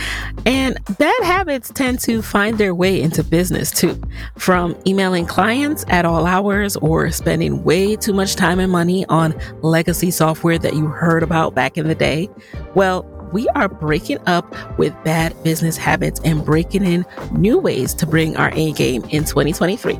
And 0.45 0.77
bad 0.99 1.23
habits 1.23 1.71
tend 1.73 2.01
to 2.01 2.21
find 2.21 2.57
their 2.57 2.75
way 2.75 3.01
into 3.01 3.23
business 3.23 3.71
too. 3.71 3.99
From 4.37 4.77
emailing 4.85 5.25
clients 5.25 5.85
at 5.87 6.03
all 6.03 6.25
hours 6.25 6.75
or 6.75 7.09
spending 7.11 7.63
way 7.63 7.95
too 7.95 8.11
much 8.11 8.35
time 8.35 8.59
and 8.59 8.69
money 8.69 9.05
on 9.05 9.33
legacy 9.61 10.11
software 10.11 10.59
that 10.59 10.73
you 10.73 10.87
heard 10.87 11.23
about 11.23 11.55
back 11.55 11.77
in 11.77 11.87
the 11.87 11.95
day. 11.95 12.29
Well, 12.75 13.05
we 13.31 13.47
are 13.49 13.69
breaking 13.69 14.19
up 14.27 14.53
with 14.77 14.93
bad 15.05 15.41
business 15.43 15.77
habits 15.77 16.19
and 16.25 16.43
breaking 16.43 16.85
in 16.85 17.05
new 17.31 17.57
ways 17.57 17.93
to 17.93 18.05
bring 18.05 18.35
our 18.35 18.51
A 18.53 18.73
game 18.73 19.03
in 19.05 19.23
2023. 19.23 19.97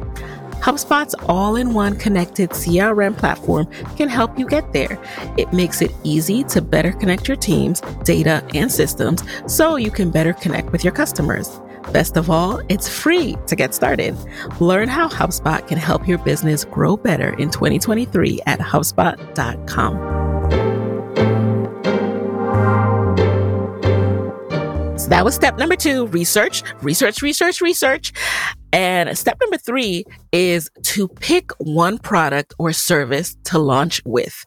HubSpot's 0.61 1.15
all 1.27 1.55
in 1.55 1.73
one 1.73 1.95
connected 1.95 2.51
CRM 2.51 3.17
platform 3.17 3.65
can 3.97 4.07
help 4.07 4.37
you 4.37 4.47
get 4.47 4.71
there. 4.73 5.01
It 5.37 5.51
makes 5.51 5.81
it 5.81 5.91
easy 6.03 6.43
to 6.45 6.61
better 6.61 6.91
connect 6.91 7.27
your 7.27 7.37
teams, 7.37 7.81
data, 8.03 8.45
and 8.53 8.71
systems 8.71 9.23
so 9.47 9.75
you 9.75 9.89
can 9.89 10.11
better 10.11 10.33
connect 10.33 10.71
with 10.71 10.83
your 10.83 10.93
customers. 10.93 11.59
Best 11.91 12.15
of 12.15 12.29
all, 12.29 12.61
it's 12.69 12.87
free 12.87 13.35
to 13.47 13.55
get 13.55 13.73
started. 13.73 14.15
Learn 14.59 14.87
how 14.87 15.07
HubSpot 15.09 15.67
can 15.67 15.79
help 15.79 16.07
your 16.07 16.19
business 16.19 16.63
grow 16.63 16.95
better 16.95 17.29
in 17.39 17.49
2023 17.49 18.41
at 18.45 18.59
HubSpot.com. 18.59 20.20
that 25.11 25.25
was 25.25 25.35
step 25.35 25.57
number 25.57 25.75
two 25.75 26.07
research, 26.07 26.63
research, 26.81 27.21
research, 27.21 27.59
research. 27.59 28.13
And 28.71 29.17
step 29.17 29.37
number 29.41 29.57
three 29.57 30.05
is 30.31 30.69
to 30.83 31.09
pick 31.09 31.51
one 31.59 31.97
product 31.97 32.53
or 32.57 32.71
service 32.71 33.35
to 33.45 33.59
launch 33.59 34.01
with. 34.05 34.45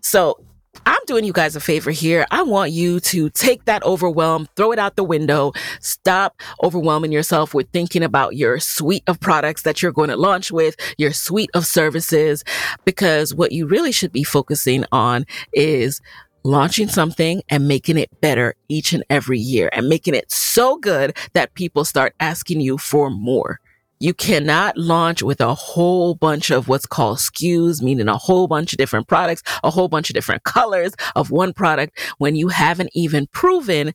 So 0.00 0.42
I'm 0.86 0.96
doing 1.06 1.24
you 1.24 1.34
guys 1.34 1.56
a 1.56 1.60
favor 1.60 1.90
here. 1.90 2.26
I 2.30 2.42
want 2.42 2.72
you 2.72 3.00
to 3.00 3.28
take 3.28 3.66
that 3.66 3.82
overwhelm, 3.82 4.48
throw 4.56 4.72
it 4.72 4.78
out 4.78 4.96
the 4.96 5.04
window, 5.04 5.52
stop 5.80 6.40
overwhelming 6.62 7.12
yourself 7.12 7.52
with 7.52 7.68
thinking 7.72 8.02
about 8.02 8.34
your 8.34 8.58
suite 8.60 9.02
of 9.08 9.20
products 9.20 9.62
that 9.62 9.82
you're 9.82 9.92
going 9.92 10.08
to 10.08 10.16
launch 10.16 10.50
with, 10.50 10.74
your 10.96 11.12
suite 11.12 11.50
of 11.52 11.66
services, 11.66 12.44
because 12.86 13.34
what 13.34 13.52
you 13.52 13.66
really 13.66 13.92
should 13.92 14.12
be 14.12 14.24
focusing 14.24 14.86
on 14.90 15.26
is 15.52 16.00
launching 16.44 16.88
something 16.88 17.42
and 17.48 17.68
making 17.68 17.98
it 17.98 18.20
better 18.20 18.54
each 18.68 18.92
and 18.92 19.04
every 19.10 19.38
year 19.38 19.68
and 19.72 19.88
making 19.88 20.14
it 20.14 20.30
so 20.30 20.76
good 20.78 21.16
that 21.32 21.54
people 21.54 21.84
start 21.84 22.14
asking 22.20 22.60
you 22.60 22.78
for 22.78 23.10
more. 23.10 23.60
You 24.00 24.14
cannot 24.14 24.76
launch 24.76 25.22
with 25.22 25.40
a 25.40 25.54
whole 25.54 26.14
bunch 26.14 26.50
of 26.50 26.68
what's 26.68 26.86
called 26.86 27.18
SKUs, 27.18 27.82
meaning 27.82 28.08
a 28.08 28.16
whole 28.16 28.46
bunch 28.46 28.72
of 28.72 28.78
different 28.78 29.08
products, 29.08 29.42
a 29.64 29.70
whole 29.70 29.88
bunch 29.88 30.08
of 30.08 30.14
different 30.14 30.44
colors 30.44 30.92
of 31.16 31.32
one 31.32 31.52
product 31.52 31.98
when 32.18 32.36
you 32.36 32.48
haven't 32.48 32.90
even 32.94 33.26
proven 33.28 33.92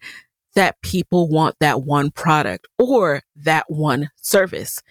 that 0.56 0.82
people 0.82 1.30
want 1.30 1.56
that 1.60 1.84
one 1.84 2.12
product 2.12 2.68
or 2.78 3.22
that 3.36 3.66
one 3.70 4.10
service 4.18 4.82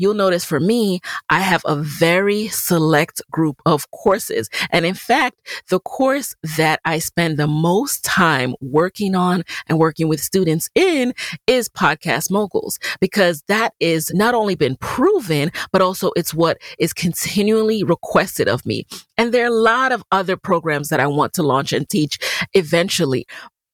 you'll 0.00 0.14
notice 0.14 0.44
for 0.44 0.58
me, 0.58 1.00
I 1.28 1.40
have 1.40 1.62
a 1.64 1.76
very 1.76 2.48
select 2.48 3.22
group 3.30 3.60
of 3.66 3.90
courses. 3.90 4.48
And 4.70 4.84
in 4.86 4.94
fact, 4.94 5.36
the 5.68 5.80
course 5.80 6.34
that 6.56 6.80
I 6.84 6.98
spend 6.98 7.36
the 7.36 7.46
most 7.46 8.04
time 8.04 8.54
working 8.60 9.14
on 9.14 9.44
and 9.68 9.78
working 9.78 10.08
with 10.08 10.20
students 10.20 10.68
in 10.74 11.12
is 11.46 11.68
podcast 11.68 12.30
moguls 12.30 12.78
because 13.00 13.42
that 13.48 13.74
is 13.80 14.10
not 14.14 14.34
only 14.34 14.54
been 14.54 14.76
proven, 14.76 15.52
but 15.72 15.82
also 15.82 16.10
it's 16.16 16.34
what 16.34 16.58
is 16.78 16.92
continually 16.92 17.84
requested 17.84 18.48
of 18.48 18.64
me. 18.64 18.86
And 19.18 19.32
there 19.32 19.44
are 19.44 19.48
a 19.48 19.50
lot 19.50 19.92
of 19.92 20.02
other 20.10 20.36
programs 20.36 20.88
that 20.88 21.00
I 21.00 21.06
want 21.06 21.34
to 21.34 21.42
launch 21.42 21.72
and 21.72 21.88
teach 21.88 22.18
eventually. 22.54 23.26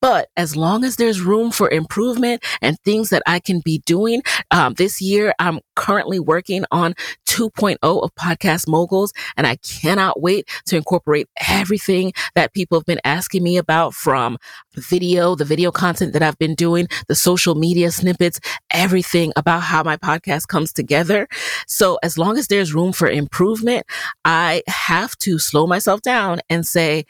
But 0.07 0.29
as 0.37 0.55
long 0.55 0.85
as 0.85 0.95
there's 0.95 1.21
room 1.21 1.51
for 1.51 1.69
improvement 1.69 2.45
and 2.63 2.79
things 2.79 3.11
that 3.11 3.25
I 3.27 3.41
can 3.41 3.59
be 3.59 3.79
doing, 3.87 4.23
um, 4.53 4.75
this 4.75 5.03
year 5.03 5.35
I'm 5.41 5.59
currently 5.75 6.21
working 6.21 6.65
on 6.71 6.95
2.0 7.27 7.79
of 7.83 8.15
Podcast 8.15 8.69
Moguls, 8.69 9.13
and 9.37 9.49
I 9.49 9.57
cannot 9.57 10.23
wait 10.23 10.49
to 10.67 10.77
incorporate 10.77 11.27
everything 11.49 12.13
that 12.37 12.55
people 12.55 12.79
have 12.79 12.87
been 12.87 13.01
asking 13.03 13.43
me 13.43 13.57
about 13.57 13.95
from 13.95 14.39
video, 14.77 15.35
the 15.35 15.45
video 15.45 15.73
content 15.73 16.13
that 16.13 16.23
I've 16.23 16.39
been 16.39 16.55
doing, 16.55 16.87
the 17.09 17.17
social 17.17 17.57
media 17.57 17.91
snippets, 17.91 18.39
everything 18.71 19.33
about 19.35 19.63
how 19.63 19.83
my 19.83 19.97
podcast 19.97 20.47
comes 20.47 20.73
together. 20.73 21.27
So 21.67 21.99
as 22.05 22.17
long 22.17 22.39
as 22.39 22.47
there's 22.47 22.73
room 22.73 22.93
for 22.93 23.09
improvement, 23.11 23.85
I 24.25 24.63
have 24.69 25.17
to 25.19 25.41
slow 25.41 25.67
myself 25.67 26.01
down 26.03 26.43
and 26.49 26.65
say, 26.65 27.07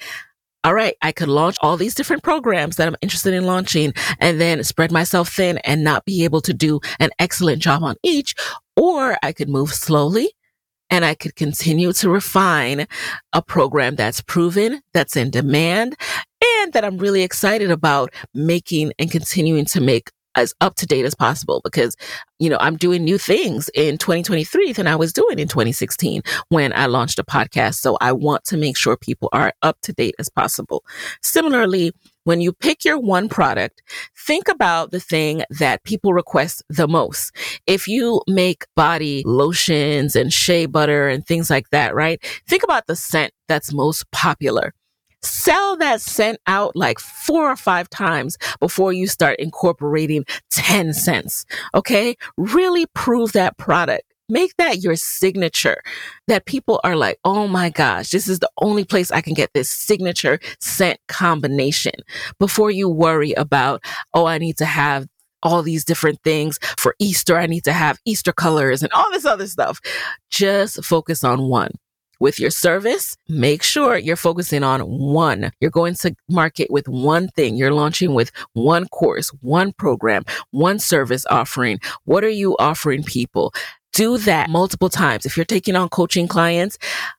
all 0.66 0.74
right, 0.74 0.96
I 1.00 1.12
could 1.12 1.28
launch 1.28 1.56
all 1.60 1.76
these 1.76 1.94
different 1.94 2.24
programs 2.24 2.74
that 2.74 2.88
I'm 2.88 2.96
interested 3.00 3.32
in 3.32 3.44
launching 3.44 3.92
and 4.18 4.40
then 4.40 4.64
spread 4.64 4.90
myself 4.90 5.28
thin 5.28 5.58
and 5.58 5.84
not 5.84 6.04
be 6.04 6.24
able 6.24 6.40
to 6.40 6.52
do 6.52 6.80
an 6.98 7.10
excellent 7.20 7.62
job 7.62 7.84
on 7.84 7.94
each. 8.02 8.34
Or 8.76 9.16
I 9.22 9.32
could 9.32 9.48
move 9.48 9.72
slowly 9.72 10.32
and 10.90 11.04
I 11.04 11.14
could 11.14 11.36
continue 11.36 11.92
to 11.92 12.10
refine 12.10 12.88
a 13.32 13.42
program 13.42 13.94
that's 13.94 14.20
proven, 14.20 14.80
that's 14.92 15.14
in 15.14 15.30
demand, 15.30 15.94
and 16.42 16.72
that 16.72 16.84
I'm 16.84 16.98
really 16.98 17.22
excited 17.22 17.70
about 17.70 18.12
making 18.34 18.92
and 18.98 19.08
continuing 19.08 19.66
to 19.66 19.80
make 19.80 20.10
as 20.36 20.54
up 20.60 20.76
to 20.76 20.86
date 20.86 21.04
as 21.04 21.14
possible 21.14 21.60
because, 21.64 21.96
you 22.38 22.48
know, 22.48 22.58
I'm 22.60 22.76
doing 22.76 23.02
new 23.02 23.18
things 23.18 23.68
in 23.74 23.98
2023 23.98 24.72
than 24.72 24.86
I 24.86 24.94
was 24.94 25.12
doing 25.12 25.38
in 25.38 25.48
2016 25.48 26.22
when 26.50 26.72
I 26.74 26.86
launched 26.86 27.18
a 27.18 27.24
podcast. 27.24 27.76
So 27.76 27.96
I 28.00 28.12
want 28.12 28.44
to 28.44 28.56
make 28.56 28.76
sure 28.76 28.96
people 28.96 29.28
are 29.32 29.52
up 29.62 29.78
to 29.82 29.92
date 29.92 30.14
as 30.18 30.28
possible. 30.28 30.84
Similarly, 31.22 31.92
when 32.24 32.40
you 32.40 32.52
pick 32.52 32.84
your 32.84 32.98
one 32.98 33.28
product, 33.28 33.82
think 34.26 34.48
about 34.48 34.90
the 34.90 34.98
thing 35.00 35.44
that 35.48 35.84
people 35.84 36.12
request 36.12 36.62
the 36.68 36.88
most. 36.88 37.34
If 37.66 37.86
you 37.86 38.20
make 38.26 38.66
body 38.74 39.22
lotions 39.24 40.16
and 40.16 40.32
shea 40.32 40.66
butter 40.66 41.08
and 41.08 41.24
things 41.24 41.50
like 41.50 41.70
that, 41.70 41.94
right? 41.94 42.20
Think 42.48 42.64
about 42.64 42.88
the 42.88 42.96
scent 42.96 43.32
that's 43.48 43.72
most 43.72 44.10
popular 44.10 44.74
sell 45.22 45.76
that 45.78 46.00
scent 46.00 46.38
out 46.46 46.74
like 46.76 46.98
four 46.98 47.50
or 47.50 47.56
five 47.56 47.88
times 47.90 48.36
before 48.60 48.92
you 48.92 49.06
start 49.06 49.38
incorporating 49.38 50.24
10 50.50 50.92
scents. 50.92 51.44
Okay. 51.74 52.16
Really 52.36 52.86
prove 52.94 53.32
that 53.32 53.56
product. 53.58 54.02
Make 54.28 54.56
that 54.56 54.78
your 54.78 54.96
signature 54.96 55.82
that 56.26 56.46
people 56.46 56.80
are 56.82 56.96
like, 56.96 57.18
oh 57.24 57.46
my 57.46 57.70
gosh, 57.70 58.10
this 58.10 58.26
is 58.26 58.40
the 58.40 58.50
only 58.60 58.84
place 58.84 59.12
I 59.12 59.20
can 59.20 59.34
get 59.34 59.52
this 59.54 59.70
signature 59.70 60.40
scent 60.58 60.98
combination 61.06 61.94
before 62.40 62.72
you 62.72 62.88
worry 62.88 63.32
about, 63.34 63.84
oh, 64.14 64.26
I 64.26 64.38
need 64.38 64.56
to 64.58 64.64
have 64.64 65.06
all 65.44 65.62
these 65.62 65.84
different 65.84 66.20
things 66.24 66.58
for 66.76 66.96
Easter. 66.98 67.38
I 67.38 67.46
need 67.46 67.62
to 67.64 67.72
have 67.72 68.00
Easter 68.04 68.32
colors 68.32 68.82
and 68.82 68.92
all 68.92 69.10
this 69.12 69.24
other 69.24 69.46
stuff. 69.46 69.80
Just 70.28 70.84
focus 70.84 71.22
on 71.22 71.48
one 71.48 71.70
with 72.20 72.38
your 72.38 72.50
service, 72.50 73.16
make 73.28 73.62
sure 73.62 73.96
you're 73.96 74.16
focusing 74.16 74.62
on 74.62 74.80
one. 74.80 75.50
You're 75.60 75.70
going 75.70 75.94
to 75.96 76.14
market 76.28 76.70
with 76.70 76.88
one 76.88 77.28
thing. 77.28 77.56
You're 77.56 77.72
launching 77.72 78.14
with 78.14 78.30
one 78.52 78.88
course, 78.88 79.28
one 79.40 79.72
program, 79.72 80.24
one 80.50 80.78
service 80.78 81.24
offering. 81.30 81.78
What 82.04 82.24
are 82.24 82.28
you 82.28 82.56
offering 82.58 83.02
people? 83.02 83.52
Do 83.92 84.18
that 84.18 84.50
multiple 84.50 84.90
times. 84.90 85.24
If 85.24 85.36
you're 85.36 85.46
taking 85.46 85.74
on 85.74 85.88
coaching 85.88 86.28
clients, 86.28 86.76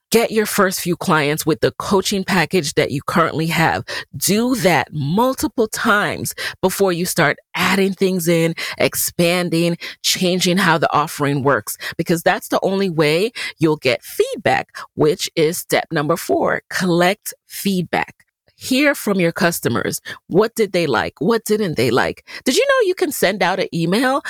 Get 0.09 0.31
your 0.31 0.45
first 0.45 0.79
few 0.79 0.95
clients 0.95 1.45
with 1.45 1.59
the 1.59 1.73
coaching 1.79 2.23
package 2.23 2.75
that 2.75 2.91
you 2.91 3.01
currently 3.01 3.47
have. 3.47 3.83
Do 4.15 4.55
that 4.55 4.87
multiple 4.93 5.67
times 5.67 6.33
before 6.61 6.93
you 6.93 7.05
start 7.05 7.37
adding 7.55 7.93
things 7.93 8.29
in, 8.29 8.55
expanding, 8.77 9.77
changing 10.03 10.57
how 10.57 10.77
the 10.77 10.91
offering 10.93 11.43
works, 11.43 11.77
because 11.97 12.23
that's 12.23 12.47
the 12.47 12.59
only 12.63 12.89
way 12.89 13.31
you'll 13.59 13.75
get 13.75 14.01
feedback, 14.01 14.69
which 14.95 15.29
is 15.35 15.57
step 15.57 15.87
number 15.91 16.15
four, 16.15 16.61
collect 16.69 17.33
feedback 17.45 18.23
hear 18.59 18.95
from 18.95 19.19
your 19.19 19.31
customers. 19.31 20.01
What 20.29 20.55
did 20.55 20.71
they 20.71 20.87
like? 20.87 21.13
What 21.19 21.45
didn't 21.45 21.77
they 21.77 21.91
like? 21.91 22.27
Did 22.43 22.57
you 22.57 22.65
know 22.67 22.87
you 22.87 22.95
can 22.95 23.11
send 23.11 23.43
out 23.43 23.59
an 23.59 23.67
email 23.71 24.23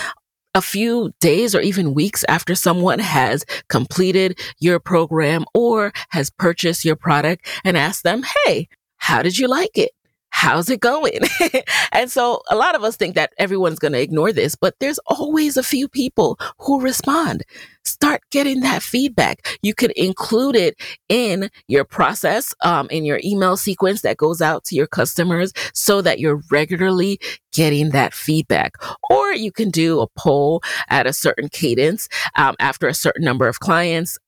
a 0.57 0.61
few 0.61 1.13
days 1.19 1.53
or 1.53 1.61
even 1.61 1.93
weeks 1.93 2.25
after 2.27 2.55
someone 2.55 2.97
has 2.97 3.45
completed 3.69 4.39
your 4.59 4.79
program 4.79 5.45
or 5.53 5.93
has 6.09 6.31
purchased 6.31 6.83
your 6.83 6.95
product 6.95 7.47
and 7.63 7.77
ask 7.77 8.01
them, 8.01 8.23
Hey, 8.45 8.67
how 8.97 9.21
did 9.21 9.37
you 9.37 9.47
like 9.47 9.77
it? 9.77 9.91
How's 10.37 10.69
it 10.69 10.79
going? 10.79 11.19
and 11.91 12.11
so 12.11 12.43
a 12.47 12.55
lot 12.55 12.75
of 12.75 12.83
us 12.83 12.95
think 12.95 13.15
that 13.15 13.33
everyone's 13.39 13.79
going 13.79 13.93
to 13.93 13.99
ignore 13.99 14.31
this, 14.31 14.53
but 14.53 14.75
there's 14.79 14.99
always 15.07 15.57
a 15.57 15.63
few 15.63 15.87
people 15.87 16.37
who 16.59 16.79
respond. 16.79 17.41
Start 17.83 18.21
getting 18.29 18.59
that 18.59 18.83
feedback. 18.83 19.47
You 19.63 19.73
could 19.73 19.89
include 19.93 20.55
it 20.55 20.75
in 21.09 21.49
your 21.67 21.85
process, 21.85 22.53
um, 22.61 22.87
in 22.91 23.03
your 23.03 23.19
email 23.23 23.57
sequence 23.57 24.01
that 24.03 24.17
goes 24.17 24.39
out 24.39 24.63
to 24.65 24.75
your 24.75 24.85
customers 24.85 25.53
so 25.73 26.03
that 26.03 26.19
you're 26.19 26.43
regularly 26.51 27.19
getting 27.51 27.89
that 27.89 28.13
feedback. 28.13 28.73
Or 29.09 29.33
you 29.33 29.51
can 29.51 29.71
do 29.71 30.01
a 30.01 30.07
poll 30.19 30.61
at 30.87 31.07
a 31.07 31.13
certain 31.13 31.49
cadence 31.49 32.09
um, 32.35 32.55
after 32.59 32.87
a 32.87 32.93
certain 32.93 33.23
number 33.23 33.47
of 33.47 33.59
clients 33.59 34.19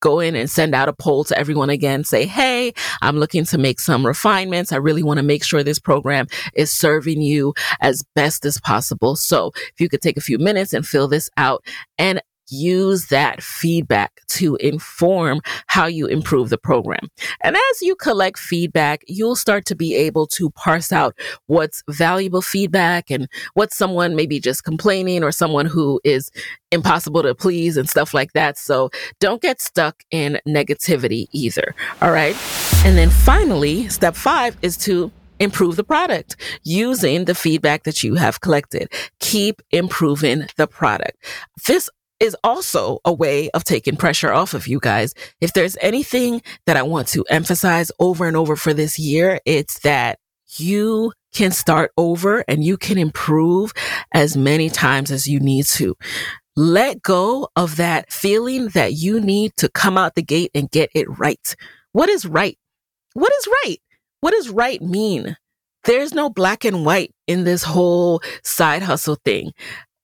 go 0.00 0.20
in 0.20 0.34
and 0.34 0.48
send 0.50 0.74
out 0.74 0.88
a 0.88 0.92
poll 0.92 1.24
to 1.24 1.38
everyone 1.38 1.70
again, 1.70 2.04
say, 2.04 2.26
Hey, 2.26 2.72
I'm 3.02 3.18
looking 3.18 3.44
to 3.46 3.58
make 3.58 3.80
some 3.80 4.06
refinements. 4.06 4.72
I 4.72 4.76
really 4.76 5.02
want 5.02 5.18
to 5.18 5.22
make 5.22 5.44
sure 5.44 5.62
this 5.62 5.78
program 5.78 6.26
is 6.54 6.70
serving 6.70 7.22
you 7.22 7.54
as 7.80 8.04
best 8.14 8.44
as 8.44 8.60
possible. 8.60 9.16
So 9.16 9.52
if 9.54 9.80
you 9.80 9.88
could 9.88 10.02
take 10.02 10.16
a 10.16 10.22
few 10.22 10.38
minutes 10.38 10.72
and 10.72 10.86
fill 10.86 11.08
this 11.08 11.30
out 11.36 11.64
and 11.98 12.20
use 12.48 13.06
that 13.06 13.42
feedback 13.42 14.20
to 14.28 14.56
inform 14.56 15.40
how 15.66 15.86
you 15.86 16.06
improve 16.06 16.50
the 16.50 16.58
program. 16.58 17.08
And 17.42 17.56
as 17.56 17.82
you 17.82 17.94
collect 17.96 18.38
feedback, 18.38 19.02
you'll 19.06 19.36
start 19.36 19.64
to 19.66 19.74
be 19.74 19.94
able 19.94 20.26
to 20.28 20.50
parse 20.50 20.92
out 20.92 21.18
what's 21.46 21.82
valuable 21.88 22.42
feedback 22.42 23.10
and 23.10 23.28
what's 23.54 23.76
someone 23.76 24.16
maybe 24.16 24.40
just 24.40 24.64
complaining 24.64 25.22
or 25.22 25.32
someone 25.32 25.66
who 25.66 26.00
is 26.04 26.30
impossible 26.70 27.22
to 27.22 27.34
please 27.34 27.76
and 27.76 27.88
stuff 27.88 28.12
like 28.12 28.32
that. 28.32 28.58
So 28.58 28.90
don't 29.20 29.42
get 29.42 29.60
stuck 29.60 30.02
in 30.10 30.38
negativity 30.46 31.26
either. 31.32 31.74
All 32.02 32.12
right. 32.12 32.36
And 32.84 32.96
then 32.96 33.10
finally, 33.10 33.88
step 33.88 34.16
five 34.16 34.56
is 34.62 34.76
to 34.78 35.10
improve 35.38 35.76
the 35.76 35.84
product 35.84 36.36
using 36.62 37.26
the 37.26 37.34
feedback 37.34 37.84
that 37.84 38.02
you 38.02 38.14
have 38.14 38.40
collected. 38.40 38.90
Keep 39.20 39.62
improving 39.70 40.46
the 40.56 40.66
product. 40.66 41.24
This 41.66 41.90
is 42.20 42.36
also 42.42 42.98
a 43.04 43.12
way 43.12 43.50
of 43.50 43.64
taking 43.64 43.96
pressure 43.96 44.32
off 44.32 44.54
of 44.54 44.66
you 44.66 44.80
guys. 44.80 45.12
If 45.40 45.52
there's 45.52 45.76
anything 45.80 46.42
that 46.66 46.76
I 46.76 46.82
want 46.82 47.08
to 47.08 47.24
emphasize 47.28 47.92
over 47.98 48.26
and 48.26 48.36
over 48.36 48.56
for 48.56 48.72
this 48.72 48.98
year, 48.98 49.40
it's 49.44 49.80
that 49.80 50.18
you 50.58 51.12
can 51.34 51.50
start 51.50 51.92
over 51.96 52.44
and 52.48 52.64
you 52.64 52.76
can 52.76 52.98
improve 52.98 53.72
as 54.12 54.36
many 54.36 54.70
times 54.70 55.10
as 55.10 55.26
you 55.26 55.40
need 55.40 55.66
to. 55.66 55.94
Let 56.56 57.02
go 57.02 57.48
of 57.54 57.76
that 57.76 58.10
feeling 58.10 58.68
that 58.68 58.94
you 58.94 59.20
need 59.20 59.52
to 59.58 59.68
come 59.68 59.98
out 59.98 60.14
the 60.14 60.22
gate 60.22 60.50
and 60.54 60.70
get 60.70 60.88
it 60.94 61.06
right. 61.18 61.54
What 61.92 62.08
is 62.08 62.24
right? 62.24 62.56
What 63.12 63.32
is 63.40 63.48
right? 63.64 63.78
What 64.20 64.30
does 64.32 64.48
right 64.48 64.80
mean? 64.80 65.36
There's 65.84 66.14
no 66.14 66.30
black 66.30 66.64
and 66.64 66.84
white 66.84 67.14
in 67.26 67.44
this 67.44 67.62
whole 67.62 68.20
side 68.42 68.82
hustle 68.82 69.18
thing 69.24 69.52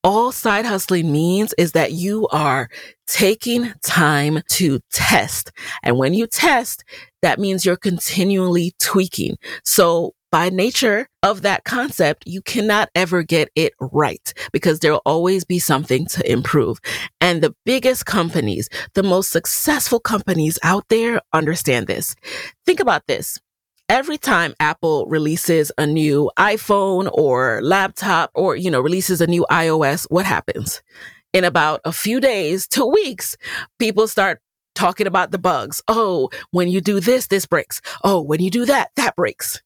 all 0.04 0.32
side 0.32 0.66
hustling 0.66 1.12
means 1.12 1.54
is 1.58 1.72
that 1.72 1.92
you 1.92 2.26
are 2.28 2.68
taking 3.06 3.72
time 3.82 4.40
to 4.50 4.80
test. 4.92 5.52
And 5.82 5.98
when 5.98 6.14
you 6.14 6.26
test, 6.26 6.84
that 7.22 7.38
means 7.38 7.64
you're 7.64 7.76
continually 7.76 8.72
tweaking. 8.80 9.36
So 9.64 10.14
by 10.32 10.48
nature 10.48 11.06
of 11.22 11.42
that 11.42 11.64
concept, 11.64 12.24
you 12.26 12.40
cannot 12.40 12.88
ever 12.94 13.22
get 13.22 13.50
it 13.54 13.74
right 13.80 14.32
because 14.50 14.80
there'll 14.80 15.02
always 15.04 15.44
be 15.44 15.58
something 15.58 16.06
to 16.06 16.30
improve. 16.30 16.78
And 17.20 17.42
the 17.42 17.54
biggest 17.66 18.06
companies, 18.06 18.68
the 18.94 19.02
most 19.02 19.30
successful 19.30 20.00
companies 20.00 20.58
out 20.62 20.84
there 20.88 21.20
understand 21.34 21.86
this. 21.86 22.16
Think 22.64 22.80
about 22.80 23.06
this 23.06 23.38
every 23.92 24.16
time 24.16 24.54
Apple 24.58 25.04
releases 25.04 25.70
a 25.76 25.86
new 25.86 26.30
iPhone 26.38 27.10
or 27.12 27.60
laptop 27.62 28.30
or, 28.34 28.56
you 28.56 28.70
know, 28.70 28.80
releases 28.80 29.20
a 29.20 29.26
new 29.26 29.44
iOS, 29.50 30.06
what 30.08 30.24
happens? 30.24 30.82
In 31.34 31.44
about 31.44 31.82
a 31.84 31.92
few 31.92 32.18
days 32.18 32.66
to 32.68 32.86
weeks, 32.86 33.36
people 33.78 34.08
start 34.08 34.40
talking 34.74 35.06
about 35.06 35.30
the 35.30 35.38
bugs. 35.38 35.82
Oh, 35.88 36.30
when 36.52 36.68
you 36.68 36.80
do 36.80 37.00
this, 37.00 37.26
this 37.26 37.44
breaks. 37.44 37.82
Oh, 38.02 38.22
when 38.22 38.40
you 38.40 38.50
do 38.50 38.64
that, 38.64 38.92
that 38.96 39.14
breaks. 39.14 39.60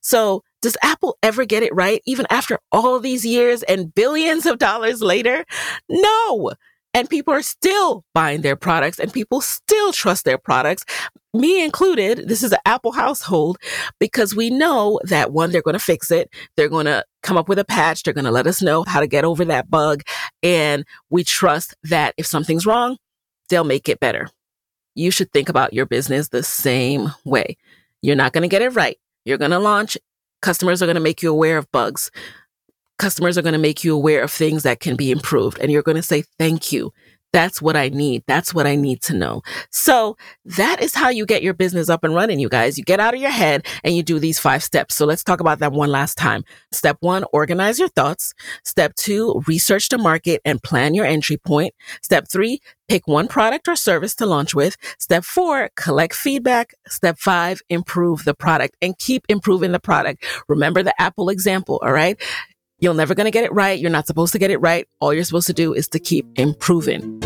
So 0.00 0.42
does 0.62 0.76
Apple 0.82 1.16
ever 1.22 1.44
get 1.44 1.62
it 1.62 1.72
right? 1.72 2.02
Even 2.06 2.26
after 2.28 2.58
all 2.72 2.98
these 2.98 3.24
years 3.24 3.62
and 3.62 3.94
billions 3.94 4.46
of 4.46 4.58
dollars 4.58 5.00
later? 5.00 5.44
No. 5.88 6.54
And 6.92 7.08
people 7.08 7.32
are 7.32 7.42
still 7.42 8.04
buying 8.14 8.40
their 8.40 8.56
products 8.56 8.98
and 8.98 9.12
people 9.12 9.40
still 9.40 9.92
trust 9.92 10.24
their 10.24 10.38
products. 10.38 10.84
Me 11.32 11.64
included, 11.64 12.28
this 12.28 12.42
is 12.42 12.52
an 12.52 12.58
Apple 12.64 12.92
household 12.92 13.58
because 13.98 14.34
we 14.34 14.50
know 14.50 15.00
that 15.04 15.32
one, 15.32 15.50
they're 15.50 15.62
going 15.62 15.74
to 15.74 15.78
fix 15.78 16.10
it. 16.10 16.32
They're 16.56 16.68
going 16.68 16.86
to 16.86 17.04
come 17.22 17.36
up 17.36 17.48
with 17.48 17.58
a 17.58 17.64
patch. 17.64 18.02
They're 18.02 18.14
going 18.14 18.24
to 18.24 18.30
let 18.30 18.46
us 18.46 18.62
know 18.62 18.84
how 18.86 19.00
to 19.00 19.06
get 19.06 19.24
over 19.24 19.44
that 19.44 19.70
bug. 19.70 20.02
And 20.42 20.84
we 21.08 21.24
trust 21.24 21.74
that 21.84 22.14
if 22.16 22.26
something's 22.26 22.66
wrong, 22.66 22.96
they'll 23.48 23.64
make 23.64 23.88
it 23.88 24.00
better. 24.00 24.28
You 24.94 25.10
should 25.10 25.32
think 25.32 25.48
about 25.48 25.72
your 25.72 25.86
business 25.86 26.28
the 26.28 26.42
same 26.42 27.12
way. 27.24 27.56
You're 28.02 28.16
not 28.16 28.32
going 28.32 28.42
to 28.42 28.48
get 28.48 28.62
it 28.62 28.70
right. 28.70 28.98
You're 29.24 29.38
going 29.38 29.52
to 29.52 29.58
launch. 29.58 29.96
Customers 30.42 30.82
are 30.82 30.86
going 30.86 30.94
to 30.94 31.00
make 31.00 31.22
you 31.22 31.30
aware 31.30 31.58
of 31.58 31.70
bugs. 31.70 32.10
Customers 32.98 33.38
are 33.38 33.42
going 33.42 33.52
to 33.52 33.58
make 33.58 33.84
you 33.84 33.94
aware 33.94 34.22
of 34.22 34.30
things 34.30 34.62
that 34.62 34.80
can 34.80 34.96
be 34.96 35.10
improved. 35.10 35.58
And 35.60 35.70
you're 35.70 35.82
going 35.82 35.96
to 35.96 36.02
say, 36.02 36.24
thank 36.38 36.72
you. 36.72 36.92
That's 37.32 37.62
what 37.62 37.76
I 37.76 37.88
need. 37.90 38.24
That's 38.26 38.52
what 38.52 38.66
I 38.66 38.74
need 38.74 39.02
to 39.02 39.14
know. 39.14 39.42
So 39.70 40.16
that 40.44 40.82
is 40.82 40.94
how 40.94 41.10
you 41.10 41.24
get 41.24 41.42
your 41.42 41.54
business 41.54 41.88
up 41.88 42.02
and 42.02 42.14
running, 42.14 42.40
you 42.40 42.48
guys. 42.48 42.76
You 42.76 42.84
get 42.84 42.98
out 43.00 43.14
of 43.14 43.20
your 43.20 43.30
head 43.30 43.66
and 43.84 43.94
you 43.94 44.02
do 44.02 44.18
these 44.18 44.38
five 44.38 44.64
steps. 44.64 44.96
So 44.96 45.06
let's 45.06 45.22
talk 45.22 45.40
about 45.40 45.60
that 45.60 45.72
one 45.72 45.90
last 45.90 46.18
time. 46.18 46.44
Step 46.72 46.96
one, 47.00 47.24
organize 47.32 47.78
your 47.78 47.88
thoughts. 47.88 48.34
Step 48.64 48.94
two, 48.96 49.42
research 49.46 49.88
the 49.90 49.98
market 49.98 50.40
and 50.44 50.62
plan 50.62 50.94
your 50.94 51.06
entry 51.06 51.36
point. 51.36 51.72
Step 52.02 52.26
three, 52.28 52.60
pick 52.88 53.06
one 53.06 53.28
product 53.28 53.68
or 53.68 53.76
service 53.76 54.14
to 54.16 54.26
launch 54.26 54.54
with. 54.54 54.76
Step 54.98 55.24
four, 55.24 55.70
collect 55.76 56.14
feedback. 56.14 56.74
Step 56.88 57.16
five, 57.18 57.60
improve 57.68 58.24
the 58.24 58.34
product 58.34 58.76
and 58.82 58.98
keep 58.98 59.24
improving 59.28 59.70
the 59.72 59.80
product. 59.80 60.24
Remember 60.48 60.82
the 60.82 61.00
Apple 61.00 61.28
example. 61.28 61.80
All 61.82 61.92
right. 61.92 62.20
You're 62.80 62.94
never 62.94 63.14
going 63.14 63.26
to 63.26 63.30
get 63.30 63.44
it 63.44 63.52
right. 63.52 63.78
You're 63.78 63.90
not 63.90 64.06
supposed 64.06 64.32
to 64.32 64.38
get 64.38 64.50
it 64.50 64.58
right. 64.58 64.88
All 65.00 65.12
you're 65.12 65.24
supposed 65.24 65.46
to 65.48 65.52
do 65.52 65.74
is 65.74 65.86
to 65.88 65.98
keep 65.98 66.26
improving. 66.36 67.20